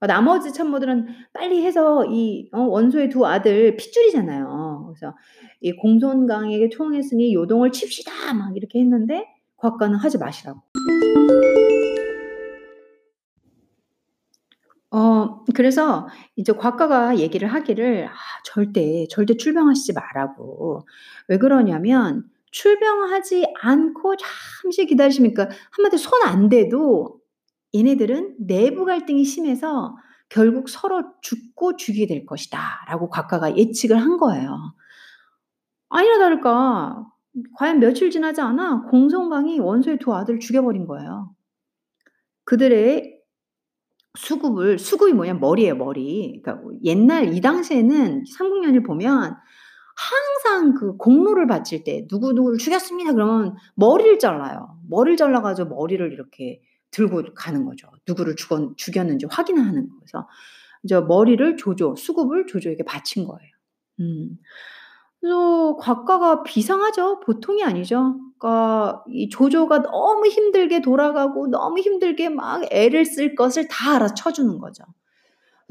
나머지 0.00 0.52
참모들은 0.52 1.06
빨리 1.32 1.64
해서 1.64 2.04
이 2.06 2.48
어, 2.52 2.60
원소의 2.60 3.08
두 3.08 3.24
아들 3.24 3.76
핏줄이잖아요. 3.76 4.86
그래서 4.88 5.16
이 5.60 5.72
공손강에게 5.72 6.70
투항했으니 6.70 7.32
요동을 7.34 7.70
칩시다 7.70 8.34
막 8.34 8.56
이렇게 8.56 8.80
했는데 8.80 9.26
곽가는 9.62 9.96
하지 9.96 10.18
마시라고. 10.18 10.60
어 14.90 15.44
그래서 15.54 16.08
이제 16.36 16.52
곽가가 16.52 17.18
얘기를 17.18 17.48
하기를 17.48 18.08
아 18.08 18.12
절대, 18.44 19.06
절대 19.08 19.36
출병하시지 19.36 19.92
말라고. 19.92 20.86
왜 21.28 21.38
그러냐면 21.38 22.24
출병하지 22.50 23.46
않고 23.62 24.16
잠시 24.16 24.84
기다리시니까 24.84 25.48
한마디로 25.70 25.98
손안 25.98 26.48
대도 26.48 27.20
얘네들은 27.74 28.34
내부 28.40 28.84
갈등이 28.84 29.24
심해서 29.24 29.96
결국 30.28 30.68
서로 30.68 31.04
죽고 31.22 31.76
죽이게 31.76 32.06
될 32.06 32.26
것이다 32.26 32.84
라고 32.88 33.08
곽가가 33.08 33.56
예측을 33.56 33.96
한 33.96 34.18
거예요. 34.18 34.74
아니나 35.88 36.18
다를까 36.18 37.06
과연 37.54 37.80
며칠 37.80 38.10
지나지 38.10 38.40
않아 38.40 38.82
공성강이 38.90 39.58
원소의 39.60 39.98
두 39.98 40.14
아들을 40.14 40.40
죽여버린 40.40 40.86
거예요. 40.86 41.34
그들의 42.44 43.20
수급을 44.18 44.78
수급이 44.78 45.12
뭐냐 45.12 45.34
머리예요 45.34 45.76
머리. 45.76 46.40
그러니까 46.42 46.68
옛날 46.84 47.34
이 47.34 47.40
당시에는 47.40 48.24
삼국연일 48.26 48.82
보면 48.82 49.36
항상 49.94 50.74
그 50.74 50.96
공로를 50.96 51.46
바칠 51.46 51.84
때 51.84 52.06
누구 52.08 52.32
누구를 52.32 52.58
죽였습니다 52.58 53.12
그러면 53.12 53.56
머리를 53.74 54.18
잘라요. 54.18 54.78
머리를 54.88 55.16
잘라 55.16 55.40
가지고 55.40 55.76
머리를 55.76 56.12
이렇게 56.12 56.60
들고 56.90 57.22
가는 57.34 57.64
거죠. 57.64 57.88
누구를 58.06 58.36
죽었 58.36 58.76
죽였는지 58.76 59.26
확인을 59.30 59.64
하는 59.64 59.88
거에서 59.88 60.28
이제 60.82 61.00
머리를 61.00 61.56
조조 61.56 61.96
수급을 61.96 62.46
조조에게 62.46 62.84
바친 62.84 63.24
거예요. 63.24 63.50
음. 64.00 64.38
그래서 65.22 65.76
곽가가 65.78 66.44
비상하죠. 66.44 67.20
보통이 67.20 67.64
아니죠. 67.64 68.16
그러니까 68.38 69.04
이 69.08 69.30
조조가 69.30 69.84
너무 69.84 70.26
힘들게 70.28 70.82
돌아가고 70.82 71.48
너무 71.48 71.80
힘들게 71.80 72.30
막 72.30 72.64
애를 72.72 73.06
쓸 73.06 73.36
것을 73.36 73.68
다 73.68 73.96
알아쳐 73.96 74.32
주는 74.32 74.58
거죠. 74.58 74.84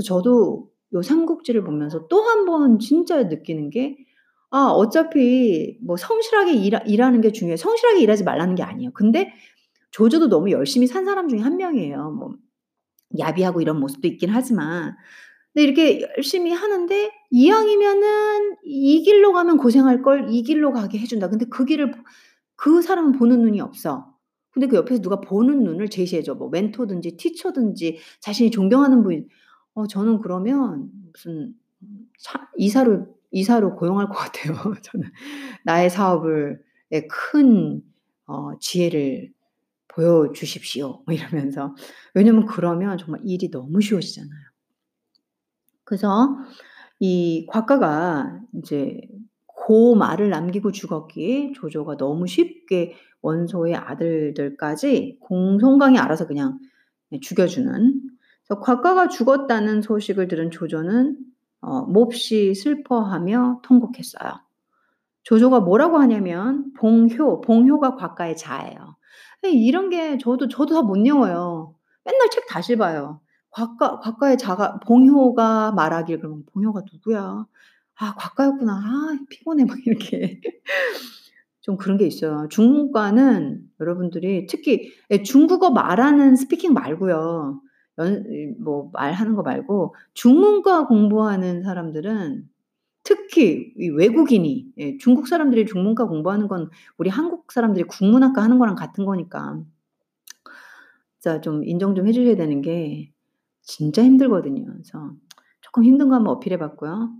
저도 0.06 0.70
요 0.94 1.02
삼국지를 1.04 1.64
보면서 1.64 2.08
또 2.10 2.24
한 2.26 2.46
번 2.46 2.80
진짜 2.80 3.24
느끼는 3.24 3.72
게 3.72 3.98
아 4.54 4.68
어차피 4.72 5.78
뭐 5.82 5.98
성실하게 5.98 6.54
일하 6.54 6.80
일하는 6.86 7.22
게 7.22 7.32
중요해요. 7.34 7.58
성실하게 7.58 8.02
일하지 8.02 8.24
말라는 8.26 8.56
게 8.56 8.64
아니에요. 8.64 8.92
근데 8.94 9.34
조조도 9.92 10.30
너무 10.30 10.52
열심히 10.52 10.88
산 10.88 11.06
사람 11.06 11.30
중에 11.30 11.40
한 11.42 11.58
명이에요. 11.58 12.12
뭐 12.12 12.36
야비하고 13.20 13.62
이런 13.62 13.80
모습도 13.80 14.08
있긴 14.10 14.30
하지만 14.32 14.96
근데 15.54 15.64
이렇게 15.66 16.02
열심히 16.18 16.52
하는데 16.54 17.12
이왕이면은 17.32 18.58
이 18.65 19.04
길로 19.04 19.34
가면 19.34 19.58
고생할 19.58 20.02
걸 20.04 20.30
이 20.30 20.44
길로 20.44 20.72
가게 20.74 21.00
해 21.00 21.06
준다. 21.06 21.30
근데 21.30 21.46
그 21.46 21.65
길을 21.65 21.94
그 22.56 22.82
사람은 22.82 23.13
보는 23.13 23.41
눈이 23.41 23.62
없어. 23.62 24.13
근데 24.52 24.67
그 24.67 24.76
옆에서 24.78 25.02
누가 25.02 25.22
보는 25.22 25.63
눈을 25.63 25.89
제시해 25.89 26.24
줘. 26.24 26.36
뭐 26.36 26.50
멘토든지 26.50 27.17
티처든지 27.17 28.00
자신이 28.22 28.52
존경하는 28.52 29.04
분어 29.04 29.88
저는 29.88 30.20
그러면 30.20 30.89
무슨 31.13 31.54
차 32.20 32.50
이사로 32.58 33.08
이사로 33.32 33.76
고용할 33.78 34.08
것 34.08 34.13
같아요. 34.15 34.56
저는 34.84 35.10
나의 35.65 35.89
사업을 35.89 36.62
큰 37.10 37.84
어 38.28 38.58
지혜를 38.60 39.34
보여주십시오. 39.89 41.04
뭐 41.06 41.15
이러면서. 41.15 41.76
왜냐면 42.15 42.46
그러면 42.46 42.98
정말 42.98 43.22
일이 43.26 43.52
너무 43.52 43.82
쉬워지잖아요. 43.82 44.41
그래서 45.84 46.38
이 47.04 47.48
곽가가 47.50 48.42
이제 48.54 49.02
고 49.48 49.96
말을 49.96 50.30
남기고 50.30 50.72
죽었기에 50.72 51.54
조조가 51.56 51.98
너무 51.98 52.28
쉽게 52.28 52.94
원소의 53.24 53.76
아들들까지 53.76 55.18
공손강이 55.20 55.98
알아서 55.98 56.28
그냥 56.28 56.60
죽여주는. 57.20 58.02
그래서 58.46 58.62
곽가가 58.62 59.08
죽었다는 59.08 59.82
소식을 59.82 60.28
들은 60.28 60.52
조조는 60.52 61.18
어, 61.62 61.82
몹시 61.88 62.54
슬퍼하며 62.54 63.62
통곡했어요. 63.64 64.34
조조가 65.24 65.62
뭐라고 65.62 65.98
하냐면 65.98 66.72
봉효, 66.74 67.42
봉효가 67.42 67.96
곽가의 67.96 68.38
자예요. 68.38 68.96
이런 69.44 69.90
게 69.90 70.20
저도 70.20 70.50
저도 70.50 70.76
다 70.76 70.82
못 70.84 71.00
외워요. 71.00 71.76
맨날 72.04 72.30
책 72.30 72.46
다시 72.48 72.76
봐요. 72.78 73.22
곽가 73.52 74.00
곽가의 74.00 74.38
자가 74.38 74.80
봉효가 74.82 75.72
말하길 75.74 76.20
그러면 76.20 76.44
'봉효가 76.54 76.84
누구야? 76.92 77.46
아 77.96 78.16
곽가였구나. 78.16 78.74
아 78.74 79.18
피곤해.' 79.30 79.66
막 79.66 79.78
이렇게 79.88 80.42
좀 81.62 81.78
그런 81.78 81.98
게 81.98 82.06
있어요. 82.08 82.48
중문과는 82.50 83.62
여러분들이 83.80 84.48
특히 84.48 84.92
예 85.12 85.22
중국어 85.24 85.72
말하는 85.72 86.36
스피킹 86.36 86.74
말고요. 86.74 87.62
연 88.00 88.26
뭐 88.60 88.90
말하는 88.94 89.36
거 89.36 89.44
말고 89.44 89.96
중문과 90.14 90.88
공부하는 90.88 91.62
사람들은 91.64 92.50
특히 93.04 93.74
이 93.78 93.90
외국인이 93.90 94.68
예 94.80 94.98
중국 95.00 95.28
사람들이 95.28 95.66
중문과 95.68 96.08
공부하는 96.08 96.48
건 96.48 96.70
우리 96.98 97.10
한국 97.10 97.52
사람들이 97.52 97.86
국문학과 97.88 98.44
하는 98.44 98.60
거랑 98.60 98.76
같은 98.76 99.06
거니까 99.06 99.60
진짜 101.20 101.42
좀 101.42 101.64
인정 101.66 101.96
좀 101.96 102.08
해 102.08 102.12
주셔야 102.12 102.36
되는 102.36 102.62
게 102.62 103.11
진짜 103.63 104.04
힘들거든요. 104.04 104.65
그래서 104.65 105.13
조금 105.62 105.84
힘든 105.84 106.10
거 106.10 106.15
한번 106.15 106.36
어필해 106.36 106.58
봤고요. 106.58 107.12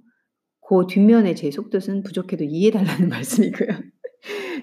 그 0.62 0.88
뒷면에 0.89 1.36
제 1.36 1.51
속뜻은 1.51 2.04
부족해도 2.04 2.45
이해해 2.45 2.71
달라는 2.71 3.10
말씀이고요. 3.69 3.69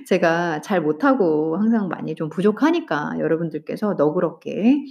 제가 0.08 0.60
잘 0.62 0.82
못하고 0.82 1.56
항상 1.58 1.88
많이 1.88 2.14
좀 2.16 2.30
부족하니까 2.30 3.18
여러분들께서 3.20 3.94
너그럽게 3.94 4.84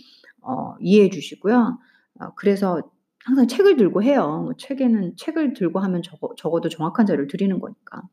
어 0.43 0.75
이해해 0.81 1.09
주시고요. 1.11 1.79
어 2.21 2.35
그래서 2.35 2.81
항상 3.25 3.47
책을 3.47 3.77
들고 3.77 4.03
해요. 4.03 4.41
뭐 4.45 4.53
책에는 4.57 5.15
책을 5.17 5.53
들고 5.55 5.79
하면 5.81 6.01
적어 6.03 6.31
적어도 6.37 6.69
정확한 6.69 7.05
자료를 7.07 7.27
드리는 7.29 7.59
거니까. 7.59 8.03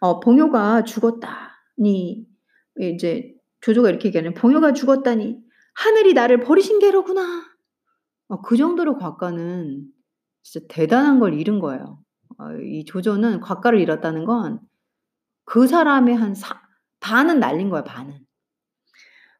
어 0.00 0.20
"봉효가 0.20 0.84
죽었다니." 0.84 2.26
이제 2.80 3.34
조조가 3.60 3.90
이렇게 3.90 4.08
얘기하는 4.08 4.34
"봉효가 4.34 4.72
죽었다니 4.74 5.38
하늘이 5.74 6.14
나를 6.14 6.40
버리신 6.40 6.78
게로구나." 6.80 7.44
어 8.30 8.42
그 8.42 8.56
정도로 8.56 8.98
곽가는 8.98 9.86
진짜 10.42 10.66
대단한 10.70 11.20
걸 11.20 11.34
잃은 11.34 11.60
거예요. 11.60 12.00
어 12.38 12.44
이 12.62 12.84
조조는 12.86 13.40
곽가를 13.40 13.80
잃었다는 13.80 14.24
건 14.26 14.60
그 15.46 15.66
사람의 15.68 16.16
한 16.16 16.34
사 16.34 16.60
반은 17.00 17.40
날린 17.40 17.70
거야 17.70 17.84
반은. 17.84 18.20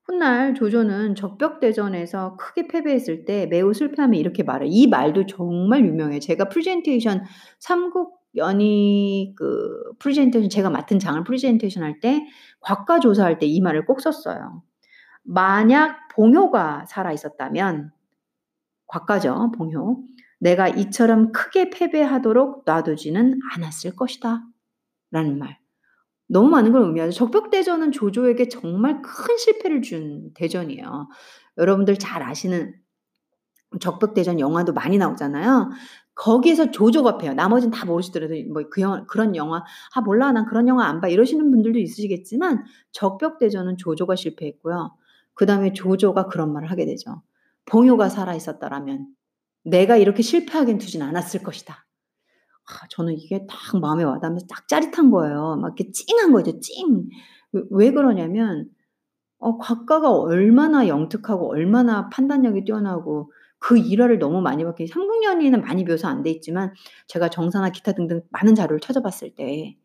훗날 0.05 0.55
조조는 0.55 1.14
적벽대전에서 1.14 2.37
크게 2.37 2.66
패배했을 2.69 3.25
때 3.25 3.47
매우 3.47 3.73
슬퍼하며 3.75 4.19
이렇게 4.19 4.43
말해요. 4.43 4.69
이 4.73 4.87
말도 4.88 5.27
정말 5.27 5.85
유명해요. 5.87 6.19
제가 6.21 6.49
프레젠테이션 6.49 7.25
삼국연의 7.61 9.35
그 9.37 9.71
프레젠테이션 9.99 10.51
제가 10.51 10.71
맡은 10.71 10.99
장을 10.99 11.23
프레젠테이션 11.25 11.83
할 11.83 12.01
때 12.01 12.27
곽가 12.61 13.01
조사할 13.01 13.38
때 13.38 13.47
이 13.47 13.61
말을 13.61 13.85
꼭 13.87 14.01
썼어요. 14.01 14.62
만약 15.22 16.09
봉효가 16.14 16.87
살아 16.87 17.12
있었다면 17.12 17.92
곽가죠, 18.88 19.52
봉효. 19.56 20.02
내가 20.40 20.68
이처럼 20.68 21.33
크게 21.33 21.70
패배하도록 21.70 22.64
놔두지는 22.66 23.40
않았을 23.54 23.96
것이다. 23.96 24.42
라는 25.12 25.38
말. 25.38 25.59
너무 26.28 26.48
많은 26.50 26.72
걸 26.72 26.83
의미하죠. 26.83 27.12
적벽대전은 27.12 27.92
조조에게 27.92 28.48
정말 28.48 29.02
큰 29.02 29.38
실패를 29.38 29.83
준 29.83 30.33
대전이에요. 30.35 31.09
여러분들 31.59 31.98
잘 31.98 32.22
아시는 32.22 32.74
적벽대전 33.80 34.40
영화도 34.40 34.72
많이 34.72 34.98
나오잖아요. 34.98 35.70
거기에서 36.14 36.70
조조가 36.70 37.18
패요. 37.18 37.35
나머지는 37.35 37.70
다 37.72 37.87
모르시더라도 37.87 38.35
뭐 38.52 38.64
그 38.70 38.80
영화 38.80 39.04
그런 39.06 39.37
영화 39.37 39.62
아 39.94 40.00
몰라 40.02 40.33
난 40.33 40.44
그런 40.46 40.66
영화 40.68 40.87
안 40.87 41.00
봐 41.00 41.09
이러시는 41.09 41.50
분들도 41.50 41.78
있으시겠지만 41.78 42.64
적벽대전은 42.92 43.76
조조가 43.78 44.16
실패했고요. 44.16 44.92
그 45.40 45.46
다음에 45.46 45.72
조조가 45.72 46.26
그런 46.26 46.53
말을 46.53 46.70
하게 46.70 46.85
되죠. 46.85 47.22
봉효가 47.64 48.11
살아 48.11 48.35
있었다라면 48.35 49.07
내가 49.64 49.96
이렇게 49.96 50.22
실패하긴 50.22 50.76
두진 50.76 51.00
않았을 51.00 51.42
것이다. 51.42 51.87
아, 52.66 52.87
저는 52.90 53.14
이게 53.14 53.46
딱 53.48 53.81
마음에 53.81 54.05
와닿으면서 54.05 54.44
딱 54.46 54.68
짜릿한 54.68 55.11
거예요. 55.11 55.57
막 55.57 55.68
이렇게 55.79 55.90
찡한 55.92 56.33
거죠. 56.33 56.61
찡. 56.61 57.09
왜, 57.53 57.62
왜 57.70 57.90
그러냐면 57.90 58.68
어, 59.38 59.57
곽가가 59.57 60.12
얼마나 60.12 60.87
영특하고 60.88 61.50
얼마나 61.50 62.11
판단력이 62.11 62.66
뛰어나고 62.66 63.33
그 63.59 63.79
일화를 63.79 64.18
너무 64.18 64.42
많이 64.42 64.62
봤기 64.64 64.88
삼국연의는 64.88 65.62
많이 65.62 65.85
묘사 65.85 66.11
안 66.11 66.22
돼 66.22 66.29
있지만 66.33 66.74
제가 67.07 67.31
정사나 67.31 67.70
기타 67.70 67.92
등등 67.92 68.20
많은 68.29 68.55
자료를 68.55 68.81
찾아봤을 68.81 69.35
때 69.37 69.79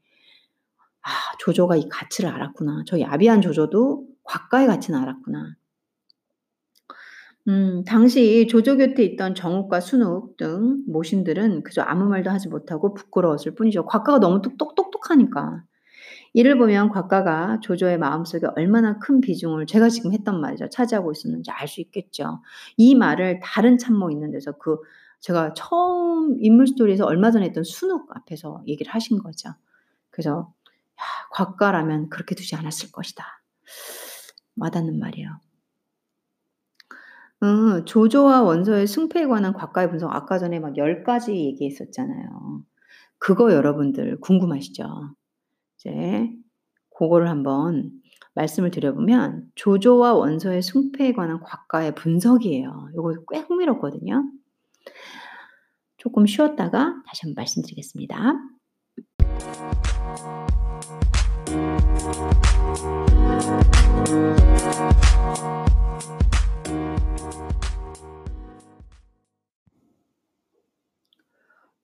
아, 1.02 1.10
조조가 1.40 1.78
이 1.78 1.88
가치를 1.88 2.30
알았구나. 2.30 2.84
저 2.88 3.00
야비한 3.00 3.42
조조도 3.42 4.15
곽가의 4.26 4.68
가치는 4.68 5.00
알았구나. 5.00 5.56
음, 7.48 7.84
당시 7.86 8.48
조조 8.50 8.78
곁에 8.78 9.04
있던 9.04 9.36
정욱과 9.36 9.80
순욱 9.80 10.36
등 10.38 10.84
모신들은 10.88 11.64
그저 11.64 11.84
아무 11.84 12.06
말도 12.06 12.30
하지 12.32 12.48
못하고 12.50 12.94
부끄러웠을 12.96 13.54
뿐이죠. 13.56 13.86
곽가가 13.86 14.20
너무 14.20 14.42
똑똑똑똑하니까. 14.42 15.64
이를 16.34 16.58
보면 16.58 16.90
곽가가 16.90 17.60
조조의 17.62 17.98
마음속에 18.00 18.48
얼마나 18.58 19.00
큰 19.00 19.22
비중을 19.22 19.68
제가 19.68 19.90
지금 19.90 20.14
했던 20.14 20.42
말이죠. 20.42 20.70
차지하고 20.70 21.12
있었는지 21.12 21.52
알 21.52 21.68
수 21.68 21.82
있겠죠. 21.82 22.42
이 22.78 22.96
말을 22.96 23.40
다른 23.44 23.78
참모 23.78 24.12
있는 24.12 24.32
데서 24.32 24.54
그 24.54 24.78
제가 25.22 25.54
처음 25.56 26.38
인물 26.42 26.68
스토리에서 26.68 27.06
얼마 27.06 27.32
전에 27.32 27.46
했던 27.48 27.64
순욱 27.64 28.08
앞에서 28.16 28.64
얘기를 28.68 28.94
하신 28.94 29.20
거죠. 29.20 29.50
그래서 30.12 30.54
야, 31.00 31.04
곽가라면 31.34 32.10
그렇게 32.10 32.36
두지 32.36 32.56
않았을 32.56 32.92
것이다. 32.92 33.26
와닿는 34.58 35.00
말이에요. 35.00 35.30
음, 37.44 37.86
조조와 37.86 38.44
원소의 38.44 38.88
승패에 38.88 39.28
관한 39.28 39.54
곽가의 39.54 39.90
분석 39.90 40.14
아까 40.14 40.40
전에 40.40 40.60
막 40.60 40.74
10가지 40.74 41.36
얘기했었잖아요. 41.36 42.64
그거 43.18 43.54
여러분들 43.54 44.20
궁금하시죠? 44.20 45.16
이제 45.78 46.30
그거를 46.98 47.30
한번 47.30 47.92
말씀을 48.36 48.72
드려보면 48.72 49.50
조조와 49.56 50.14
원소의 50.14 50.62
승패에 50.62 51.14
관한 51.14 51.40
곽가의 51.42 51.96
분석이에요. 51.96 52.90
이거 52.94 53.14
꽤 53.32 53.40
흥미롭거든요. 53.40 54.24
조금 55.98 56.26
쉬었다가 56.26 57.02
다시 57.06 57.22
한번 57.24 57.36
말씀드리겠습니다. 57.36 58.34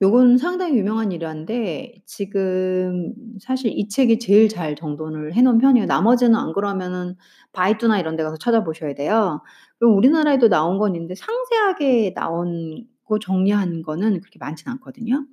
요건 0.02 0.40
상당히 0.40 0.78
유명한 0.78 1.12
일화인데 1.12 2.02
지금 2.08 3.14
사실 3.40 3.72
이 3.72 3.88
책이 3.88 4.18
제일 4.18 4.50
잘 4.50 4.76
정돈을 4.76 5.36
해 5.36 5.44
놓은 5.44 5.60
편이에요. 5.60 5.86
나머지는 5.86 6.36
안 6.36 6.54
그러면은 6.54 7.16
바이두나 7.52 8.00
이런 8.00 8.16
데 8.16 8.24
가서 8.24 8.36
찾아보셔야 8.38 8.96
돼요. 8.96 9.42
그리고 9.78 9.96
우리나라에도 9.96 10.50
나온 10.50 10.80
건 10.80 10.96
있는데 10.96 11.14
상세하게 11.14 12.16
나온 12.16 12.88
거 13.06 13.20
정리한 13.20 13.84
거는 13.84 14.22
그렇게 14.22 14.40
많진 14.40 14.70
않거든요. 14.70 15.24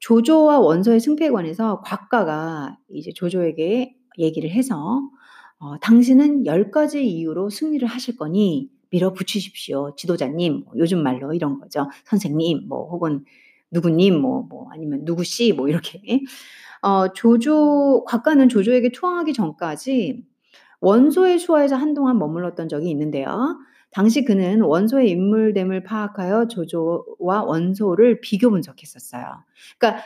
조조와 0.00 0.58
원서의 0.58 0.98
승패에 0.98 1.30
관해서 1.30 1.80
곽가가 1.82 2.76
이제 2.90 3.12
조조에게 3.14 3.94
얘기를 4.18 4.50
해서 4.50 5.02
어 5.64 5.78
"당신은 5.80 6.44
10 6.46 6.70
가지 6.70 7.06
이유로 7.06 7.48
승리를 7.48 7.86
하실 7.88 8.16
거니 8.16 8.68
밀어붙이십시오. 8.90 9.94
지도자님." 9.96 10.64
뭐 10.66 10.74
요즘 10.76 11.02
말로 11.02 11.32
이런 11.32 11.58
거죠. 11.58 11.88
"선생님." 12.04 12.68
뭐 12.68 12.88
혹은 12.90 13.24
누구님 13.70 14.20
뭐, 14.20 14.42
뭐 14.48 14.68
아니면 14.72 15.00
누구씨 15.04 15.52
뭐 15.54 15.68
이렇게 15.68 16.00
어, 16.82 17.12
조조 17.14 18.04
곽가는 18.06 18.48
조조에게 18.50 18.92
투항하기 18.92 19.32
전까지 19.32 20.22
원소의 20.80 21.38
수하에서 21.38 21.76
한동안 21.76 22.18
머물렀던 22.18 22.68
적이 22.68 22.90
있는데요. 22.90 23.58
당시 23.90 24.24
그는 24.24 24.60
원소의 24.60 25.08
인물됨을 25.10 25.84
파악하여 25.84 26.48
조조와 26.48 27.44
원소를 27.44 28.20
비교 28.20 28.50
분석했었어요. 28.50 29.24
그러니까 29.78 30.02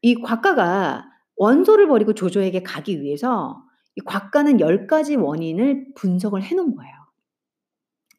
이 0.00 0.14
곽가가 0.14 1.04
원소를 1.36 1.88
버리고 1.88 2.14
조조에게 2.14 2.62
가기 2.62 3.02
위해서 3.02 3.65
이 3.96 4.00
곽가는 4.02 4.58
10가지 4.58 5.20
원인을 5.20 5.94
분석을 5.94 6.42
해 6.42 6.54
놓은 6.54 6.74
거예요. 6.74 6.94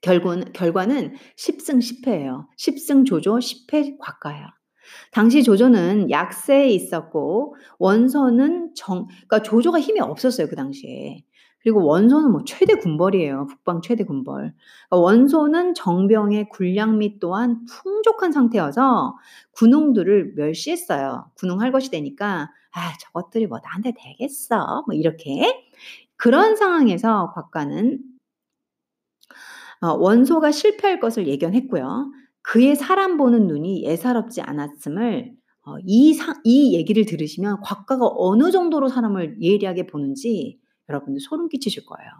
결과는, 0.02 0.54
결과는 0.54 1.16
10승 1.38 1.80
10패예요. 1.80 2.48
10승 2.58 3.06
조조, 3.06 3.36
10패 3.36 3.98
곽가예요. 4.00 4.48
당시 5.12 5.44
조조는 5.44 6.10
약세에 6.10 6.70
있었고 6.70 7.56
원서는 7.78 8.72
정 8.76 9.08
그러니까 9.28 9.42
조조가 9.42 9.80
힘이 9.80 10.00
없었어요, 10.00 10.48
그 10.48 10.56
당시에. 10.56 11.24
그리고 11.68 11.84
원소는 11.84 12.32
뭐 12.32 12.44
최대 12.46 12.76
군벌이에요. 12.76 13.46
북방 13.48 13.82
최대 13.82 14.06
군벌. 14.06 14.36
그러니까 14.38 14.56
원소는 14.90 15.74
정병의 15.74 16.48
군량 16.48 16.98
및 16.98 17.20
또한 17.20 17.66
풍족한 17.66 18.32
상태여서 18.32 19.18
군웅들을 19.52 20.36
멸시했어요. 20.38 21.30
군웅할 21.36 21.74
것이 21.74 21.92
되니까 21.92 22.50
아, 22.72 22.98
저것들이 23.02 23.48
뭐 23.48 23.60
나한테 23.62 23.92
되겠어. 23.98 24.86
뭐 24.88 24.96
이렇게. 24.96 25.68
그런 26.16 26.56
상황에서 26.56 27.34
곽가는 27.34 28.00
어, 29.82 29.88
원소가 29.90 30.52
실패할 30.52 31.02
것을 31.02 31.28
예견했고요. 31.28 32.14
그의 32.44 32.78
사람 32.78 33.18
보는 33.18 33.48
눈이 33.48 33.84
예사롭지 33.84 34.40
않았음을 34.40 35.34
어, 35.66 35.76
이, 35.84 36.14
사, 36.14 36.34
이 36.46 36.78
얘기를 36.78 37.06
들으시면 37.06 37.60
곽가가 37.60 38.10
어느 38.16 38.52
정도로 38.52 38.88
사람을 38.88 39.42
예리하게 39.42 39.88
보는지 39.88 40.62
여러분들 40.90 41.20
소름 41.22 41.50
끼치실 41.50 41.86
거예요. 41.86 42.12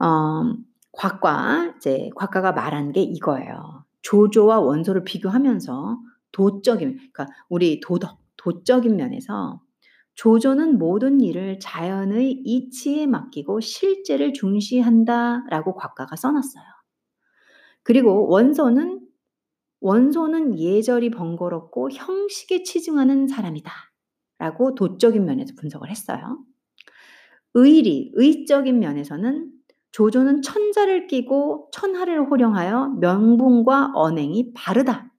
어, 0.00 0.54
곽과 0.92 1.74
이제 1.76 2.10
곽가가 2.16 2.52
말한 2.52 2.92
게 2.92 3.02
이거예요. 3.02 3.84
조조와 4.02 4.60
원소를 4.60 5.04
비교하면서 5.04 5.98
도적인 6.32 6.96
그러니까 6.96 7.26
우리 7.48 7.80
도덕 7.80 8.18
도적인 8.36 8.96
면에서 8.96 9.62
조조는 10.14 10.78
모든 10.78 11.20
일을 11.20 11.58
자연의 11.58 12.42
이치에 12.44 13.06
맡기고 13.06 13.60
실제를 13.60 14.32
중시한다라고 14.32 15.74
곽가가 15.74 16.16
써놨어요. 16.16 16.64
그리고 17.82 18.28
원소는 18.28 19.00
원소는 19.80 20.58
예절이 20.58 21.10
번거롭고 21.10 21.90
형식에 21.90 22.62
치중하는 22.62 23.28
사람이다. 23.28 23.70
라고 24.38 24.74
도적인 24.74 25.24
면에서 25.24 25.52
분석을 25.58 25.90
했어요. 25.90 26.38
의리, 27.54 28.12
의적인 28.14 28.78
면에서는 28.80 29.50
조조는 29.92 30.42
천자를 30.42 31.06
끼고 31.06 31.70
천하를 31.72 32.28
호령하여 32.28 32.96
명분과 33.00 33.92
언행이 33.94 34.52
바르다. 34.54 35.12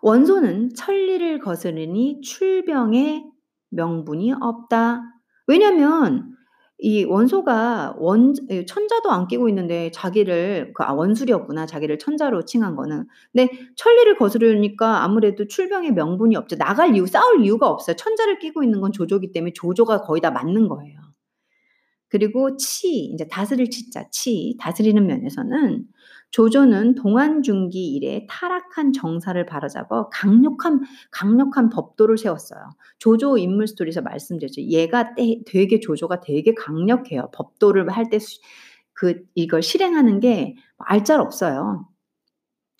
원소는 0.00 0.74
천리를 0.74 1.40
거스르니 1.40 2.20
출병에 2.20 3.24
명분이 3.70 4.32
없다. 4.32 5.02
왜냐면 5.46 6.36
이 6.78 7.04
원소가 7.04 7.94
원 7.98 8.34
예 8.50 8.64
천자도 8.66 9.10
안 9.10 9.26
끼고 9.28 9.48
있는데 9.48 9.90
자기를 9.92 10.72
그 10.74 10.82
아 10.84 10.92
원술이었구나. 10.92 11.66
자기를 11.66 11.98
천자로 11.98 12.44
칭한 12.44 12.74
거는. 12.76 13.06
근데 13.32 13.48
천리를 13.76 14.16
거스르니까 14.18 15.02
아무래도 15.04 15.46
출병의 15.46 15.92
명분이 15.92 16.36
없죠. 16.36 16.56
나갈 16.56 16.94
이유 16.96 17.06
싸울 17.06 17.44
이유가 17.44 17.68
없어요. 17.68 17.96
천자를 17.96 18.38
끼고 18.40 18.62
있는 18.64 18.80
건 18.80 18.92
조조기 18.92 19.32
때문에 19.32 19.52
조조가 19.54 20.02
거의 20.02 20.20
다 20.20 20.30
맞는 20.30 20.68
거예요. 20.68 20.98
그리고 22.08 22.56
치 22.56 22.88
인제 23.06 23.28
다스릴 23.28 23.70
치자 23.70 24.08
치 24.10 24.56
다스리는 24.60 25.04
면에서는 25.06 25.84
조조는 26.34 26.96
동안중기 26.96 27.94
이래 27.94 28.26
타락한 28.28 28.92
정사를 28.92 29.46
바로잡아 29.46 30.08
강력한 30.10 30.80
강력한 31.12 31.68
법도를 31.70 32.18
세웠어요. 32.18 32.60
조조 32.98 33.38
인물 33.38 33.68
스토리에서 33.68 34.02
말씀드렸죠. 34.02 34.62
얘가 34.62 35.14
되게 35.46 35.78
조조가 35.80 36.22
되게 36.22 36.52
강력해요. 36.54 37.30
법도를 37.32 37.88
할 37.90 38.10
때 38.10 38.18
그 38.94 39.22
이걸 39.34 39.62
실행하는 39.62 40.18
게 40.20 40.56
알짤 40.78 41.20
없어요. 41.20 41.86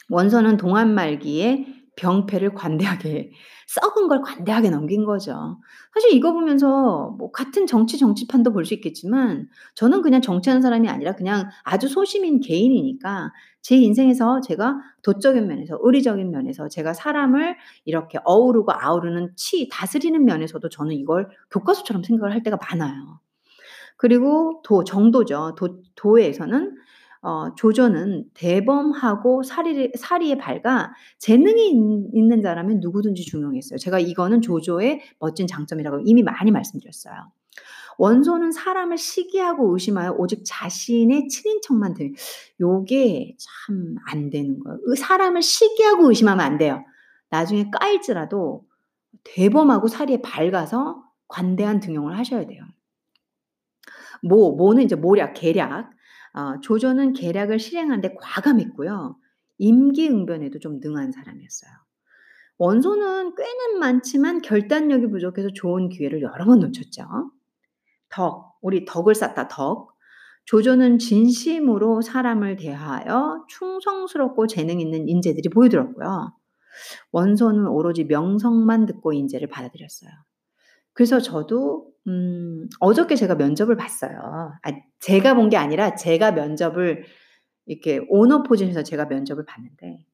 원서는 0.09 0.57
동안 0.57 0.94
말기에 0.94 1.66
병폐를 1.97 2.55
관대하게 2.55 3.30
썩은 3.66 4.09
걸 4.09 4.20
관대하게 4.22 4.70
넘긴 4.70 5.05
거죠. 5.05 5.59
사실 5.92 6.12
이거 6.12 6.32
보면서 6.32 7.14
뭐 7.18 7.30
같은 7.32 7.66
정치 7.66 7.99
정치판도 7.99 8.53
볼 8.53 8.64
수 8.64 8.74
있겠지만 8.74 9.49
저는 9.74 10.03
그냥 10.03 10.20
정치하는 10.22 10.62
사람이 10.62 10.88
아니라 10.88 11.14
그냥 11.14 11.49
아주 11.64 11.88
소심인 11.88 12.40
개인이니까 12.40 13.32
제 13.62 13.76
인생에서 13.76 14.40
제가 14.40 14.76
도적인 15.03 15.47
면에서 15.47 15.78
의리적인 15.82 16.30
면에서 16.30 16.68
제가 16.68 16.92
사람을 16.95 17.57
이렇게 17.84 18.18
어우르고 18.24 18.72
아우르는 18.72 19.32
치 19.36 19.68
다스리는 19.70 20.24
면에서도 20.24 20.68
저는 20.68 20.92
이걸 20.97 21.28
교과서처럼 21.51 22.03
생각을 22.05 22.32
할 22.34 22.42
때가 22.42 22.59
많아요. 22.70 23.20
그리고 23.97 24.61
도 24.64 24.84
정도죠. 24.84 25.55
도 25.57 25.82
도에서는 25.95 26.76
어 27.24 27.54
조조는 27.56 28.26
대범하고 28.34 29.42
사리 29.44 29.90
사리에 29.96 30.36
밝아 30.36 30.92
재능이 31.18 31.70
있, 32.14 32.22
는 32.24 32.42
자라면 32.42 32.80
누구든지 32.80 33.24
중용했어요. 33.24 33.78
제가 33.78 33.98
이거는 33.98 34.42
조조의 34.42 35.00
멋진 35.20 35.46
장점이라고 35.46 36.02
이미 36.04 36.22
많이 36.22 36.50
말씀드렸어요. 36.50 37.14
원소는 37.98 38.52
사람을 38.52 38.98
시기하고 38.98 39.72
의심하여 39.74 40.12
오직 40.18 40.42
자신의 40.44 41.28
친인척만 41.28 41.94
들. 41.94 42.12
요게 42.60 43.36
참 43.38 43.96
안 44.06 44.30
되는 44.30 44.58
거예요. 44.60 44.78
사람을 44.96 45.42
시기하고 45.42 46.08
의심하면 46.10 46.44
안 46.44 46.58
돼요. 46.58 46.84
나중에 47.30 47.70
까일지라도 47.70 48.64
대범하고 49.24 49.88
사리에 49.88 50.20
밝아서 50.22 51.02
관대한 51.28 51.80
등용을 51.80 52.18
하셔야 52.18 52.46
돼요. 52.46 52.64
모, 54.22 54.52
모는 54.56 54.84
이제 54.84 54.96
모략, 54.96 55.34
계략. 55.34 55.90
어, 56.35 56.61
조조는 56.61 57.12
계략을 57.12 57.59
실행하는데 57.59 58.16
과감했고요. 58.20 59.16
임기응변에도 59.59 60.59
좀 60.59 60.80
능한 60.80 61.12
사람이었어요. 61.12 61.70
원소는 62.59 63.35
꽤는 63.35 63.78
많지만 63.78 64.43
결단력이 64.43 65.09
부족해서 65.09 65.49
좋은 65.55 65.89
기회를 65.89 66.22
여러 66.22 66.45
번 66.45 66.61
놓쳤죠. 66.61 67.05
덕, 68.09 68.59
우리 68.62 68.85
덕을 68.85 69.14
쌓다 69.14 69.49
덕. 69.49 69.95
조조는 70.47 70.99
진심으로 70.99 72.03
사람을 72.03 72.57
대하여 72.57 73.45
충성스럽고 73.49 74.47
재능 74.47 74.78
있는 74.80 75.09
인재들이 75.09 75.49
보여들었고요. 75.49 76.37
원소는 77.12 77.66
오로지 77.66 78.05
명성만 78.05 78.87
듣고 78.87 79.12
인재를 79.12 79.49
받아들였어요. 79.49 80.11
그래서 80.95 81.20
저도 81.20 81.88
음 82.07 82.68
어저께 82.80 83.16
제가 83.16 83.34
면접을 83.36 83.76
봤어요. 83.76 84.18
아 84.62 84.72
제가 85.01 85.34
본 85.34 85.49
게 85.51 85.57
아니라 85.57 85.95
제가 85.95 86.32
면접을 86.32 87.05
이렇게 87.66 88.01
오너 88.09 88.42
포진에서 88.45 88.82
제가 88.84 89.07
면접을 89.07 89.45
봤는데 89.47 90.05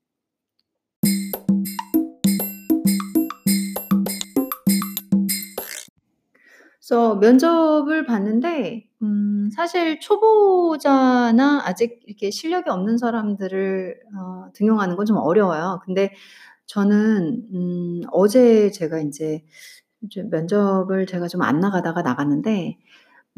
그래서 6.78 7.16
면접을 7.16 8.04
봤는데 8.06 8.86
음 9.02 9.50
사실 9.54 10.00
초보자나 10.00 11.62
아직 11.64 12.00
이렇게 12.06 12.30
실력이 12.30 12.70
없는 12.70 12.98
사람들을 12.98 14.00
어 14.16 14.50
등용하는 14.54 14.96
건 14.96 15.06
좀 15.06 15.16
어려워요. 15.18 15.80
근데 15.84 16.12
저는 16.66 17.46
음 17.54 18.00
어제 18.12 18.70
제가 18.70 19.00
이제 19.00 19.44
면접을 20.30 21.06
제가 21.06 21.28
좀 21.28 21.42
안 21.42 21.60
나가다가 21.60 22.02
나갔는데 22.02 22.78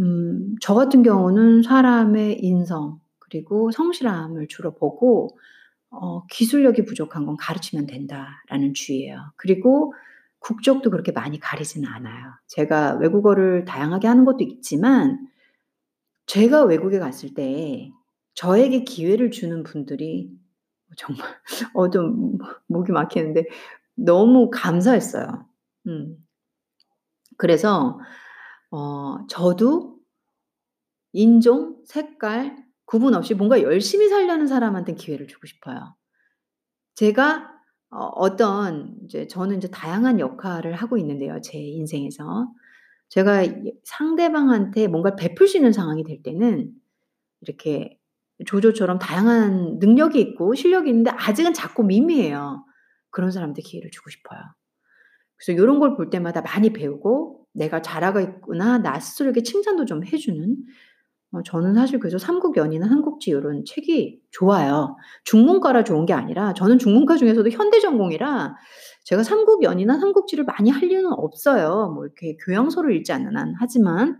음 0.00 0.56
저 0.60 0.74
같은 0.74 1.02
경우는 1.02 1.62
사람의 1.62 2.40
인성 2.44 3.00
그리고 3.20 3.70
성실함을 3.72 4.48
주로 4.48 4.74
보고 4.74 5.30
어 5.90 6.26
'기술력이 6.28 6.84
부족한 6.86 7.26
건 7.26 7.36
가르치면 7.38 7.86
된다.'라는 7.86 8.74
주의예요. 8.74 9.32
그리고 9.36 9.94
국적도 10.40 10.90
그렇게 10.90 11.12
많이 11.12 11.40
가리지는 11.40 11.88
않아요. 11.90 12.32
제가 12.48 12.96
외국어를 12.96 13.64
다양하게 13.66 14.08
하는 14.08 14.24
것도 14.26 14.38
있지만 14.44 15.28
제가 16.26 16.64
외국에 16.64 16.98
갔을 16.98 17.34
때 17.34 17.90
저에게 18.34 18.84
기회를 18.84 19.30
주는 19.30 19.62
분들이 19.62 20.30
정말 20.96 21.26
어 21.74 21.90
좀 21.90 22.38
목이 22.68 22.92
막히는데 22.92 23.44
너무 23.96 24.50
감사했어요. 24.50 25.46
음. 25.88 26.16
그래서 27.38 27.98
어 28.70 29.18
저도 29.28 29.98
인종, 31.12 31.76
색깔 31.86 32.56
구분 32.86 33.14
없이 33.14 33.34
뭔가 33.34 33.62
열심히 33.62 34.08
살려는 34.08 34.46
사람한테 34.46 34.94
기회를 34.94 35.26
주고 35.26 35.46
싶어요. 35.46 35.94
제가 36.94 37.50
어 37.90 38.04
어떤 38.16 38.94
이제 39.04 39.26
저는 39.26 39.58
이제 39.58 39.68
다양한 39.68 40.18
역할을 40.20 40.74
하고 40.74 40.96
있는데요, 40.98 41.40
제 41.42 41.58
인생에서. 41.58 42.48
제가 43.10 43.44
상대방한테 43.84 44.88
뭔가를 44.88 45.16
베풀 45.16 45.48
수 45.48 45.58
있는 45.58 45.72
상황이 45.72 46.04
될 46.04 46.22
때는 46.22 46.72
이렇게 47.42 47.98
조조처럼 48.46 48.98
다양한 49.00 49.78
능력이 49.80 50.20
있고 50.20 50.54
실력이 50.54 50.90
있는데 50.90 51.10
아직은 51.12 51.54
작고 51.54 51.84
미미해요. 51.84 52.64
그런 53.10 53.30
사람한테 53.32 53.62
기회를 53.62 53.90
주고 53.92 54.10
싶어요. 54.10 54.40
그래서 55.44 55.58
요런 55.60 55.80
걸 55.80 55.96
볼 55.96 56.10
때마다 56.10 56.40
많이 56.42 56.72
배우고 56.72 57.46
'내가 57.54 57.82
잘하고 57.82 58.20
있구나.' 58.20 58.78
나 58.78 59.00
스스로에게 59.00 59.42
칭찬도 59.42 59.84
좀 59.86 60.02
해 60.04 60.16
주는 60.18 60.56
어 61.32 61.42
저는 61.44 61.74
사실 61.74 61.98
그래서 61.98 62.18
삼국연의나 62.18 62.88
삼국지 62.88 63.32
요런 63.32 63.64
책이 63.66 64.20
좋아요. 64.30 64.96
중문과라 65.24 65.84
좋은 65.84 66.06
게 66.06 66.12
아니라 66.12 66.52
저는 66.54 66.78
중문과 66.78 67.16
중에서도 67.16 67.48
현대 67.50 67.80
전공이라 67.80 68.54
제가 69.04 69.22
삼국연의나 69.22 69.98
삼국지를 69.98 70.44
많이 70.44 70.70
할 70.70 70.84
이유는 70.90 71.12
없어요. 71.12 71.92
뭐 71.94 72.04
이렇게 72.06 72.36
교양서를 72.44 72.94
읽지 72.96 73.12
않는 73.12 73.36
한. 73.36 73.54
하지만 73.58 74.18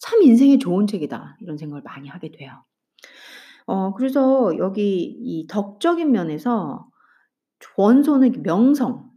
'참 0.00 0.22
인생에 0.22 0.58
좋은 0.58 0.86
책이다.' 0.86 1.36
이런 1.40 1.56
생각을 1.56 1.82
많이 1.82 2.08
하게 2.08 2.30
돼요. 2.32 2.64
어 3.66 3.94
그래서 3.94 4.56
여기 4.58 5.02
이 5.20 5.46
덕적인 5.46 6.10
면에서 6.12 6.88
원소는 7.76 8.42
명성 8.42 9.10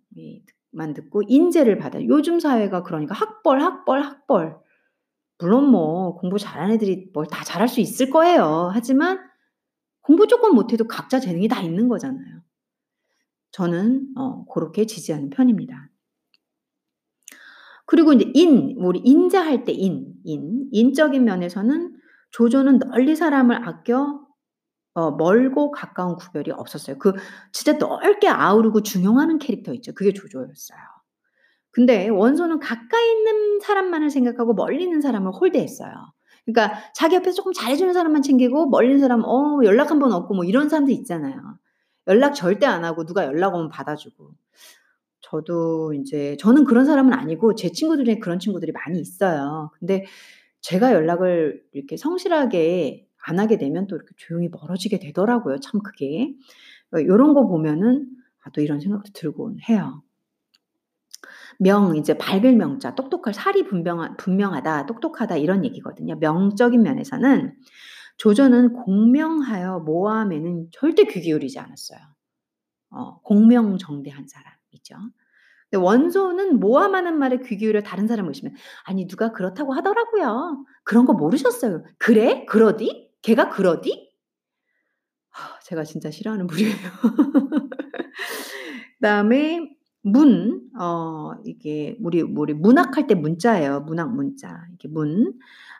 만 0.74 0.93
듣고 0.93 1.24
인재를 1.28 1.78
받아요. 1.78 2.07
요즘 2.07 2.39
사회가 2.39 2.84
그러니까 2.84 3.15
학벌, 3.15 3.61
학벌, 3.61 4.01
학벌. 4.03 4.57
물론 5.39 5.69
뭐 5.69 6.15
공부 6.15 6.38
잘하는 6.39 6.76
애들이 6.76 7.09
뭘 7.13 7.26
다 7.28 7.43
잘할 7.43 7.67
수 7.67 7.82
있을 7.82 8.09
거예요. 8.09 8.69
하지만 8.74 9.19
공부 10.01 10.28
조금 10.28 10.55
못해도 10.55 10.88
각자 10.88 11.19
재능이 11.19 11.47
다 11.47 11.61
있는 11.61 11.88
거잖아요. 11.89 12.41
저는 13.51 14.07
어 14.17 14.45
고렇게 14.45 14.86
지지하는 14.86 15.30
편입니다. 15.30 15.89
그리고 17.86 18.13
인제 18.13 18.32
인, 18.34 18.76
우리 18.80 18.99
인자할 18.99 19.65
때 19.65 19.71
인, 19.74 20.13
인. 20.24 20.67
인적인 20.71 21.24
면에서는 21.24 21.95
조조는 22.32 22.80
널리 22.80 23.15
사람을 23.15 23.67
아껴 23.67 24.22
어 24.95 25.11
멀고 25.11 25.71
가까운 25.71 26.15
구별이 26.15 26.51
없었어요. 26.51 26.97
그 26.99 27.13
진짜 27.51 27.73
넓게 27.79 28.27
아우르고 28.27 28.83
중용하는 28.83 29.39
캐릭터 29.39 29.73
있죠. 29.75 29.93
그게 29.93 30.13
조조였어요. 30.13 30.77
근데 31.71 32.09
원소는 32.09 32.59
가까이 32.59 33.11
있는 33.11 33.59
사람만을 33.61 34.09
생각하고 34.11 34.53
멀리 34.53 34.83
있는 34.83 35.01
사람을 35.01 35.31
홀대했어요. 35.33 35.91
그러니까 36.45 36.79
자기 36.95 37.15
옆에서 37.15 37.33
조금 37.35 37.53
잘해 37.53 37.75
주는 37.77 37.93
사람만 37.93 38.21
챙기고 38.21 38.69
멀리 38.69 38.87
있는 38.89 38.99
사람 39.01 39.23
어 39.25 39.59
연락 39.63 39.91
한 39.91 39.99
번 39.99 40.11
없고 40.13 40.35
뭐 40.35 40.43
이런 40.45 40.69
사람들 40.69 40.93
있잖아요. 40.95 41.35
연락 42.07 42.33
절대 42.35 42.65
안 42.67 42.83
하고 42.85 43.05
누가 43.05 43.25
연락 43.25 43.55
오면 43.55 43.69
받아 43.69 43.95
주고. 43.95 44.31
저도 45.21 45.93
인제 45.93 46.37
저는 46.39 46.65
그런 46.65 46.85
사람은 46.85 47.13
아니고 47.13 47.55
제 47.55 47.69
친구들 47.71 48.05
중에 48.05 48.19
그런 48.19 48.39
친구들이 48.39 48.71
많이 48.73 48.99
있어요. 48.99 49.71
근데 49.79 50.05
제가 50.61 50.93
연락을 50.93 51.63
이렇게 51.73 51.97
성실하게 51.97 53.07
안 53.28 53.39
하게 53.39 53.57
되면 53.57 53.88
또 53.88 53.95
이렇게 53.95 54.13
조용히 54.17 54.49
멀어지게 54.49 54.99
되더라고요, 54.99 55.59
참 55.61 55.82
그게. 55.84 56.34
어 56.95 56.99
요런 57.03 57.34
거 57.36 57.47
보면은 57.47 58.07
아 58.43 58.51
또 58.51 58.61
이런 58.61 58.80
생각도 58.82 59.11
들곤 59.13 59.59
해요. 59.69 60.03
명 61.59 61.95
이제 61.95 62.17
밝을 62.17 62.55
명자 62.55 62.95
똑똑할 62.95 63.34
살이 63.34 63.63
분명하 63.65 64.15
분명하다, 64.17 64.86
똑똑하다 64.86 65.38
이런 65.38 65.65
얘기거든요. 65.65 66.15
명적인 66.19 66.82
면에서는 66.82 67.53
조조는 68.17 68.74
공명하여 68.74 69.80
모함에는 69.82 70.69
절대 70.71 71.05
귀 71.05 71.21
기울이지 71.21 71.59
않았어요. 71.59 71.99
어 72.91 73.19
공명정대한 73.21 74.28
사람이죠. 74.28 74.95
근데 75.71 75.84
원소는 75.84 76.59
모함하는 76.59 77.17
말에 77.19 77.39
귀 77.45 77.57
기울여 77.57 77.82
다른 77.84 78.07
사람을 78.07 78.30
의심해. 78.32 78.53
"아니 78.86 79.07
누가 79.07 79.32
그렇다고 79.34 79.74
하더라고요. 79.74 80.65
그런 80.84 81.05
거 81.05 81.13
모르셨어요. 81.13 81.84
그래? 81.99 82.45
그러디? 82.47 83.03
걔가 83.24 83.49
그러디?" 83.49 84.13
제가 85.63 85.84
진짜 85.84 86.11
싫어하는 86.11 86.47
물이에요. 86.47 86.74
그다음에 88.99 89.76
문, 90.01 90.69
어, 90.80 91.34
이게 91.45 91.97
우리 92.01 92.21
우리 92.21 92.53
문학할 92.53 93.07
때 93.07 93.15
문자예요. 93.15 93.82
문학 93.82 94.13
문자. 94.13 94.65
이게 94.74 94.88
문. 94.88 95.34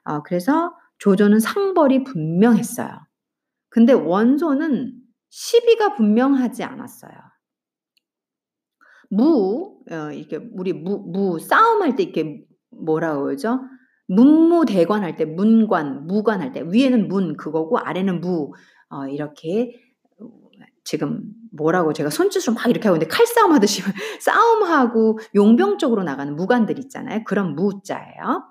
어, 0.04 0.24
그래서 0.24 0.76
조조는 0.98 1.40
상벌이 1.40 2.04
분명했어요. 2.06 2.90
근데 3.70 3.94
원소는 3.94 4.94
시비가 5.30 5.96
분명하지 5.96 6.64
않았어요. 6.64 7.12
무, 9.10 9.80
어, 9.92 10.12
이렇게 10.12 10.38
우리 10.54 10.74
무, 10.74 11.00
무 11.00 11.40
싸움할 11.40 11.96
때 11.96 12.04
이렇게 12.04 12.46
뭐라 12.72 13.20
그러죠? 13.20 13.60
문무대관 14.08 15.04
할 15.04 15.16
때 15.16 15.26
문관, 15.26 16.08
무관 16.08 16.42
할 16.42 16.52
때 16.54 16.64
위에는 16.66 17.08
문 17.08 17.38
그거고 17.38 17.78
아래는 17.80 18.22
무 18.22 18.52
어, 18.90 19.08
이렇게 19.08 19.80
지금 20.84 21.22
뭐라고 21.52 21.94
제가 21.94 22.10
손짓으로 22.10 22.56
막 22.56 22.68
이렇게 22.70 22.88
하고 22.88 22.98
있는데 22.98 23.08
칼싸움 23.14 23.54
하듯이 23.54 23.82
싸움하고 24.22 25.20
용병 25.36 25.78
쪽으로 25.78 26.04
나가는 26.04 26.36
무관들 26.36 26.78
있잖아요. 26.80 27.24
그런 27.26 27.56
무자예요. 27.56 28.44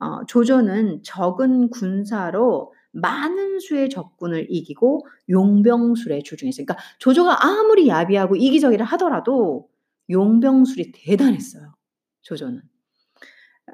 어, 0.00 0.24
조조는 0.26 1.02
적은 1.04 1.70
군사로 1.70 2.72
많은 2.92 3.60
수의 3.60 3.90
적군을 3.90 4.46
이기고 4.50 5.06
용병술에 5.28 6.22
주중했어요. 6.22 6.66
그러니까 6.66 6.84
조조가 6.98 7.44
아무리 7.44 7.88
야비하고 7.88 8.36
이기적이라 8.36 8.84
하더라도 8.86 9.68
용병술이 10.10 10.92
대단했어요. 10.92 11.74
조조는. 12.22 12.62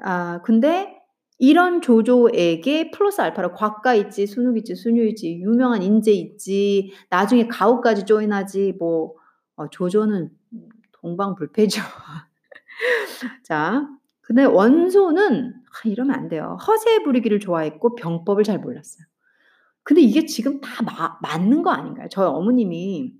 아, 0.03 0.41
근데 0.43 0.94
이런 1.37 1.81
조조에게 1.81 2.91
플러스 2.91 3.21
알파로 3.21 3.53
곽가 3.53 3.93
있지, 3.95 4.25
순욱 4.25 4.57
있지, 4.57 4.75
순유 4.75 5.07
있지, 5.09 5.37
유명한 5.39 5.83
인재 5.83 6.11
있지, 6.11 6.93
나중에 7.09 7.47
가옥까지 7.47 8.05
조인하지, 8.05 8.73
뭐, 8.79 9.13
어, 9.55 9.69
조조는 9.69 10.29
동방불패죠. 10.93 11.81
자, 13.43 13.87
근데 14.21 14.43
원소는 14.43 15.53
아, 15.53 15.87
이러면 15.89 16.15
안 16.15 16.29
돼요. 16.29 16.57
허세 16.65 17.03
부리기를 17.03 17.39
좋아했고 17.39 17.95
병법을 17.95 18.43
잘 18.43 18.59
몰랐어요. 18.59 19.05
근데 19.83 20.01
이게 20.01 20.25
지금 20.25 20.61
다 20.61 20.83
마, 20.83 21.17
맞는 21.21 21.61
거 21.61 21.69
아닌가요? 21.69 22.07
저희 22.09 22.25
어머님이 22.27 23.13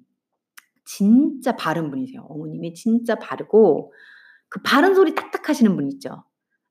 진짜 0.84 1.56
바른 1.56 1.90
분이세요. 1.92 2.22
어머님이 2.22 2.74
진짜 2.74 3.16
바르고 3.16 3.94
그 4.50 4.62
바른 4.64 4.96
소리 4.96 5.14
딱딱 5.14 5.48
하시는 5.50 5.76
분 5.76 5.90
있죠. 5.92 6.24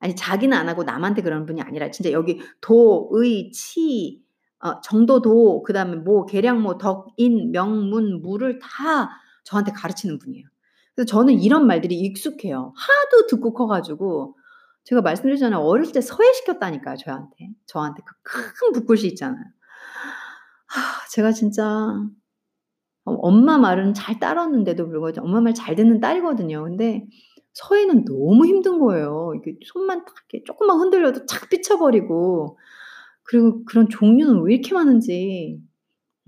아니 0.05 0.15
자기는 0.15 0.57
안 0.57 0.69
하고 0.69 0.83
남한테 0.85 1.23
그러는 1.23 1.47
분이 1.47 1.63
아니라 1.63 1.91
진짜 1.91 2.13
여기 2.13 2.39
도, 2.61 3.09
의, 3.13 3.51
치, 3.53 4.23
어, 4.61 4.81
정도도 4.83 5.63
그다음에 5.63 5.97
뭐 5.97 6.27
계량 6.27 6.61
뭐 6.63 6.77
덕, 6.77 7.09
인, 7.17 7.53
명문, 7.53 8.21
무를 8.21 8.59
다 8.59 9.11
저한테 9.45 9.73
가르치는 9.73 10.19
분이에요. 10.19 10.47
그래서 10.95 11.07
저는 11.07 11.41
이런 11.41 11.67
말들이 11.67 11.97
익숙해요. 12.01 12.75
하도 12.77 13.27
듣고 13.29 13.55
커가지고 13.55 14.37
제가 14.85 15.01
말씀드렸잖아요. 15.01 15.61
어릴 15.61 15.91
때 15.91 16.03
서해시켰다니까요, 16.03 16.97
저한테. 16.99 17.49
저한테 17.67 18.03
그 18.05 18.43
큰 18.57 18.73
붓글씨 18.73 19.07
있잖아요. 19.09 19.43
하, 20.67 21.09
제가 21.11 21.33
진짜 21.33 21.67
엄마 23.05 23.59
말은 23.59 23.95
잘 23.95 24.19
따랐는데도 24.19 24.87
불구하고 24.89 25.23
엄마 25.23 25.41
말 25.41 25.55
잘 25.55 25.75
듣는 25.77 26.01
딸이거든요. 26.01 26.65
근데 26.65 27.07
서해는 27.55 28.05
너무 28.05 28.47
힘든 28.47 28.79
거예요. 28.81 29.33
이게 29.37 29.57
손만 29.65 30.05
딱 30.05 30.15
이렇게 30.31 30.45
조금만 30.45 30.79
흔들려도 30.79 31.27
착 31.27 31.49
삐쳐버리고 31.51 32.59
그리고 33.25 33.65
그런 33.65 33.89
종류는 33.89 34.43
왜 34.43 34.55
이렇게 34.55 34.75
많은지. 34.75 35.61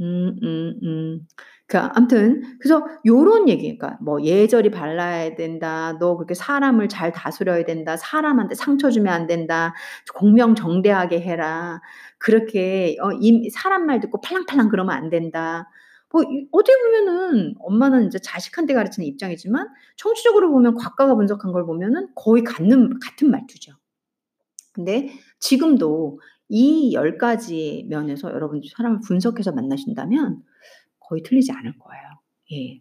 음, 0.01 0.39
음, 0.43 0.81
음. 0.83 1.27
그 1.69 1.79
아무튼 1.79 2.43
그래서 2.61 2.87
요런 3.07 3.49
얘기 3.49 3.77
그러니까 3.77 3.99
뭐 4.03 4.23
예절이 4.23 4.71
발라야 4.71 5.35
된다. 5.35 5.97
너 5.99 6.17
그렇게 6.17 6.35
사람을 6.35 6.89
잘 6.89 7.13
다스려야 7.13 7.65
된다. 7.65 7.97
사람한테 7.97 8.55
상처 8.55 8.91
주면 8.91 9.13
안 9.13 9.27
된다. 9.27 9.75
공명정대하게 10.15 11.21
해라. 11.21 11.81
그렇게 12.19 12.97
어, 13.03 13.11
사람 13.53 13.87
말 13.87 14.01
듣고 14.01 14.21
팔랑팔랑 14.21 14.69
그러면 14.69 14.95
안 14.97 15.11
된다. 15.11 15.69
뭐 16.13 16.23
어떻게 16.53 16.77
보면은 16.79 17.55
엄마는 17.59 18.07
이제 18.07 18.19
자식한테 18.19 18.75
가르치는 18.75 19.07
입장이지만 19.07 19.69
청취적으로 19.97 20.51
보면 20.51 20.75
곽가가 20.75 21.15
분석한 21.15 21.53
걸 21.53 21.67
보면은 21.67 22.09
거의 22.15 22.45
같는 22.45 22.99
같은 23.01 23.31
말투죠. 23.31 23.73
근데 24.73 25.11
지금도 25.41 26.21
이 26.49 26.95
10가지 26.95 27.87
면에서 27.89 28.31
여러분 28.31 28.61
사람을 28.65 29.01
분석해서 29.01 29.53
만나신다면 29.53 30.43
거의 31.01 31.23
틀리지 31.23 31.53
않을 31.53 31.79
거예요. 31.79 32.03
예. 32.53 32.81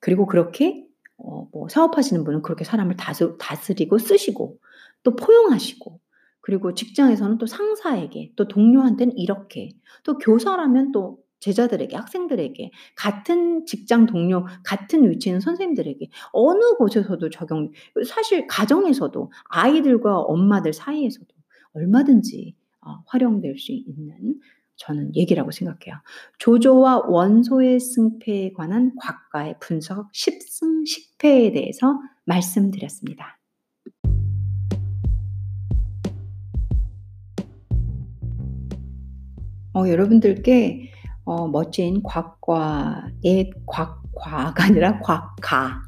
그리고 0.00 0.26
그렇게 0.26 0.86
어, 1.18 1.48
뭐 1.52 1.68
사업하시는 1.68 2.24
분은 2.24 2.42
그렇게 2.42 2.64
사람을 2.64 2.96
다스, 2.96 3.36
다스리고 3.38 3.98
쓰시고 3.98 4.58
또 5.02 5.16
포용하시고 5.16 6.00
그리고 6.40 6.74
직장에서는 6.74 7.38
또 7.38 7.46
상사에게 7.46 8.32
또 8.36 8.46
동료한테는 8.46 9.16
이렇게 9.16 9.70
또 10.04 10.18
교사라면 10.18 10.92
또 10.92 11.18
제자들에게 11.46 11.94
학생들에게 11.96 12.72
같은 12.96 13.66
직장 13.66 14.06
동료 14.06 14.46
같은 14.64 15.08
위치에 15.08 15.30
있는 15.30 15.40
선생님들에게 15.40 16.08
어느 16.32 16.74
곳에서도 16.76 17.30
적용 17.30 17.70
사실 18.04 18.48
가정에서도 18.48 19.30
아이들과 19.48 20.18
엄마들 20.18 20.72
사이에서도 20.72 21.26
얼마든지 21.74 22.56
어, 22.80 23.02
활용될 23.06 23.58
수 23.58 23.72
있는 23.72 24.40
저는 24.76 25.14
얘기라고 25.14 25.52
생각해요. 25.52 25.94
조조와 26.38 27.04
원소의 27.06 27.78
승패에 27.80 28.52
관한 28.52 28.92
곽가의 29.00 29.56
분석 29.60 30.10
10승 30.12 30.84
10패에 30.84 31.54
대해서 31.54 31.98
말씀드렸습니다. 32.24 33.38
어, 39.74 39.88
여러분들께 39.88 40.95
어, 41.26 41.48
멋진 41.48 42.02
곽과의 42.04 43.50
곽과가 43.66 44.64
아니라 44.64 45.00
곽가. 45.00 45.82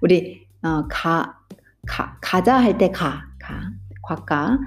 우리 0.00 0.46
어, 0.62 0.86
가, 0.88 1.38
가 1.86 2.16
가자 2.22 2.56
할 2.56 2.78
때 2.78 2.90
가, 2.90 3.22
가, 3.38 3.70
곽가. 4.02 4.58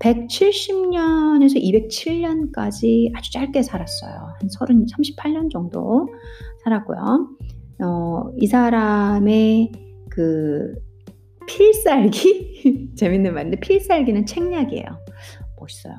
170년에서 0.00 1.62
207년까지 1.62 3.12
아주 3.14 3.30
짧게 3.30 3.62
살았어요. 3.62 4.34
한 4.40 4.48
30, 4.48 5.16
38년 5.16 5.48
정도 5.48 6.08
살았고요. 6.64 7.28
어, 7.84 8.32
이 8.36 8.48
사람의 8.48 9.70
그 10.10 10.74
필살기? 11.46 12.92
재밌는 12.96 13.32
말인데, 13.32 13.60
필살기는 13.60 14.26
책략이에요. 14.26 14.86
멋있어요. 15.60 15.94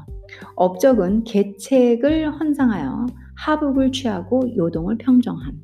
업적은 0.55 1.23
계책을 1.23 2.37
헌상하여 2.37 3.05
하북을 3.35 3.91
취하고 3.91 4.43
요동을 4.55 4.97
평정함. 4.97 5.61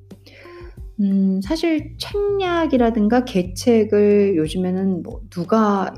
음, 1.01 1.41
사실 1.41 1.95
책략이라든가 1.97 3.23
계책을 3.23 4.35
요즘에는 4.35 5.03
뭐 5.03 5.21
누가 5.29 5.93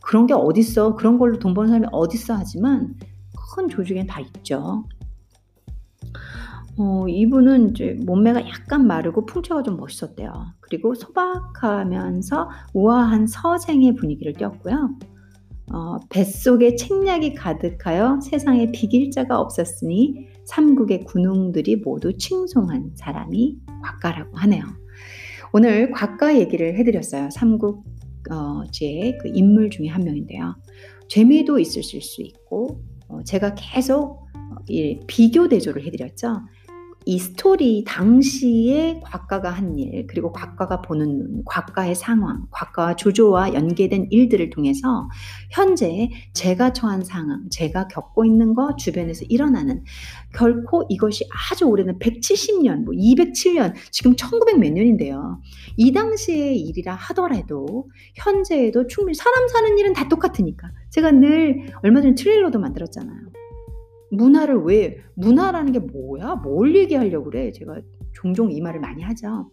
그런 0.00 0.26
게 0.26 0.34
어딨어? 0.34 0.94
그런 0.94 1.18
걸로 1.18 1.38
돈 1.38 1.52
버는 1.52 1.68
사람이 1.68 1.86
어딨어? 1.92 2.36
하지만 2.38 2.94
큰 3.54 3.68
조직엔 3.68 4.06
다 4.06 4.20
있죠. 4.20 4.84
어, 6.78 7.06
이분은 7.08 7.70
이제 7.70 7.96
몸매가 8.04 8.48
약간 8.48 8.86
마르고 8.86 9.26
풍채가 9.26 9.62
좀 9.62 9.76
멋있었대요. 9.78 10.32
그리고 10.60 10.94
소박하면서 10.94 12.50
우아한 12.74 13.26
서생의 13.26 13.94
분위기를 13.94 14.34
띄었고요. 14.34 14.90
어, 15.72 15.98
뱃속에 16.10 16.76
책략이 16.76 17.34
가득하여 17.34 18.20
세상에 18.20 18.70
비길 18.72 19.10
자가 19.10 19.40
없었으니 19.40 20.28
삼국의 20.46 21.04
군웅들이 21.04 21.76
모두 21.76 22.16
칭송한 22.16 22.92
사람이 22.94 23.58
곽가라고 23.82 24.36
하네요. 24.38 24.64
오늘 25.52 25.90
곽가 25.90 26.38
얘기를 26.38 26.76
해드렸어요. 26.78 27.30
삼국 27.30 27.84
어, 28.30 28.64
제그 28.72 29.28
인물 29.34 29.70
중에 29.70 29.88
한 29.88 30.02
명인데요. 30.02 30.56
재미도 31.08 31.58
있으실 31.58 32.02
수 32.02 32.22
있고 32.22 32.82
어, 33.08 33.22
제가 33.22 33.54
계속 33.54 34.26
어, 34.34 34.56
비교 35.06 35.48
대조를 35.48 35.84
해드렸죠. 35.86 36.40
이 37.08 37.20
스토리 37.20 37.84
당시에 37.84 38.98
곽가가 39.04 39.48
한 39.48 39.78
일, 39.78 40.08
그리고 40.08 40.32
곽가가 40.32 40.82
보는 40.82 41.18
눈, 41.18 41.42
곽가의 41.44 41.94
상황, 41.94 42.46
곽가와 42.50 42.96
조조와 42.96 43.54
연계된 43.54 44.08
일들을 44.10 44.50
통해서 44.50 45.08
현재 45.52 46.10
제가 46.32 46.72
처한 46.72 47.04
상황, 47.04 47.48
제가 47.48 47.86
겪고 47.86 48.24
있는 48.24 48.54
것, 48.54 48.76
주변에서 48.76 49.24
일어나는 49.28 49.84
결코 50.34 50.84
이것이 50.88 51.28
아주 51.52 51.66
오래된 51.66 52.00
170년, 52.00 52.82
뭐 52.84 52.92
207년, 52.92 53.74
지금 53.92 54.16
1900 54.16 54.58
몇 54.58 54.72
년인데요. 54.72 55.40
이 55.76 55.92
당시의 55.92 56.60
일이라 56.60 56.92
하더라도 56.92 57.88
현재에도 58.16 58.88
충분히 58.88 59.14
사람 59.14 59.46
사는 59.46 59.78
일은 59.78 59.92
다 59.92 60.08
똑같으니까. 60.08 60.72
제가 60.90 61.12
늘 61.12 61.72
얼마 61.84 62.00
전에 62.00 62.16
트레일러도 62.16 62.58
만들었잖아요. 62.58 63.45
문화를 64.10 64.56
왜 64.62 64.98
문화라는 65.14 65.72
게 65.72 65.78
뭐야? 65.78 66.36
뭘 66.36 66.74
얘기하려고 66.76 67.30
그래? 67.30 67.52
제가 67.52 67.80
종종 68.12 68.50
이 68.50 68.60
말을 68.60 68.80
많이 68.80 69.02
하죠. 69.02 69.50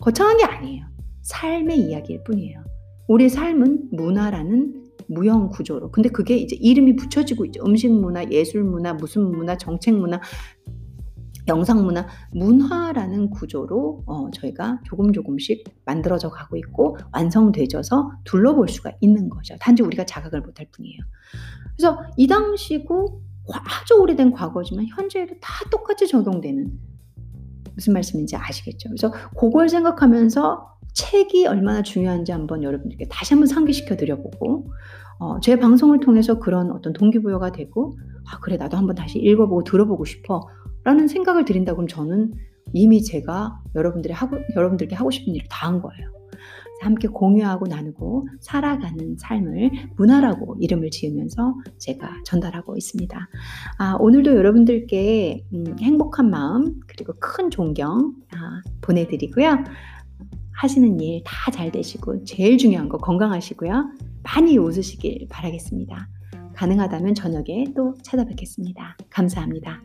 거창한 0.00 0.38
게 0.38 0.44
아니에요. 0.44 0.84
삶의 1.22 1.78
이야기일 1.80 2.24
뿐이에요. 2.24 2.64
우리 3.08 3.28
삶은 3.28 3.90
문화라는 3.92 4.84
무형 5.08 5.48
구조로. 5.50 5.90
근데 5.90 6.08
그게 6.08 6.36
이제 6.36 6.56
이름이 6.56 6.96
붙여지고 6.96 7.46
있죠. 7.46 7.62
음식 7.64 7.90
문화, 7.90 8.24
예술 8.30 8.64
문화, 8.64 8.94
무슨 8.94 9.30
문화, 9.30 9.56
정책 9.56 9.94
문화, 9.94 10.20
영상 11.46 11.84
문화, 11.84 12.06
문화라는 12.32 13.28
구조로 13.30 14.04
어, 14.06 14.30
저희가 14.30 14.80
조금 14.84 15.12
조금씩 15.12 15.64
만들어져 15.84 16.30
가고 16.30 16.56
있고 16.56 16.96
완성되져서 17.12 18.12
둘러볼 18.24 18.68
수가 18.68 18.92
있는 19.00 19.28
거죠. 19.28 19.54
단지 19.60 19.82
우리가 19.82 20.06
자각을 20.06 20.40
못할 20.40 20.66
뿐이에요. 20.72 20.98
그래서 21.76 22.00
이 22.16 22.26
당시고 22.26 23.20
아주 23.52 23.94
오래된 24.00 24.32
과거지만 24.32 24.86
현재에도 24.86 25.34
다 25.40 25.52
똑같이 25.70 26.06
적용되는 26.06 26.72
무슨 27.74 27.92
말씀인지 27.92 28.36
아시겠죠? 28.36 28.88
그래서 28.88 29.12
그걸 29.36 29.68
생각하면서 29.68 30.68
책이 30.94 31.46
얼마나 31.46 31.82
중요한지 31.82 32.32
한번 32.32 32.62
여러분들께 32.62 33.08
다시 33.10 33.34
한번 33.34 33.48
상기시켜 33.48 33.96
드려보고 33.96 34.70
어, 35.18 35.40
제 35.40 35.56
방송을 35.58 36.00
통해서 36.00 36.38
그런 36.38 36.70
어떤 36.70 36.92
동기부여가 36.92 37.52
되고 37.52 37.96
아 38.30 38.38
그래 38.40 38.56
나도 38.56 38.76
한번 38.76 38.94
다시 38.94 39.18
읽어보고 39.18 39.64
들어보고 39.64 40.04
싶어 40.04 40.48
라는 40.84 41.08
생각을 41.08 41.44
드린다 41.44 41.74
그럼 41.74 41.88
저는 41.88 42.32
이미 42.72 43.02
제가 43.02 43.60
여러분들이 43.74 44.12
하고 44.14 44.38
여러분들께 44.56 44.94
하고 44.94 45.10
싶은 45.10 45.34
일을 45.34 45.46
다 45.48 45.66
한 45.66 45.80
거예요. 45.80 46.08
함께 46.80 47.08
공유하고 47.08 47.66
나누고 47.66 48.28
살아가는 48.40 49.16
삶을 49.18 49.70
문화라고 49.96 50.56
이름을 50.60 50.90
지으면서 50.90 51.54
제가 51.78 52.22
전달하고 52.24 52.76
있습니다. 52.76 53.28
아, 53.78 53.96
오늘도 54.00 54.34
여러분들께 54.36 55.44
음, 55.54 55.76
행복한 55.80 56.30
마음 56.30 56.80
그리고 56.86 57.14
큰 57.20 57.50
존경 57.50 58.14
아, 58.32 58.62
보내드리고요. 58.80 59.64
하시는 60.52 61.00
일 61.00 61.22
다 61.24 61.50
잘 61.50 61.70
되시고 61.72 62.24
제일 62.24 62.58
중요한 62.58 62.88
거 62.88 62.98
건강하시고요. 62.98 63.90
많이 64.22 64.56
웃으시길 64.58 65.26
바라겠습니다. 65.28 66.08
가능하다면 66.54 67.14
저녁에 67.14 67.66
또 67.74 67.94
찾아뵙겠습니다. 68.02 68.96
감사합니다. 69.10 69.82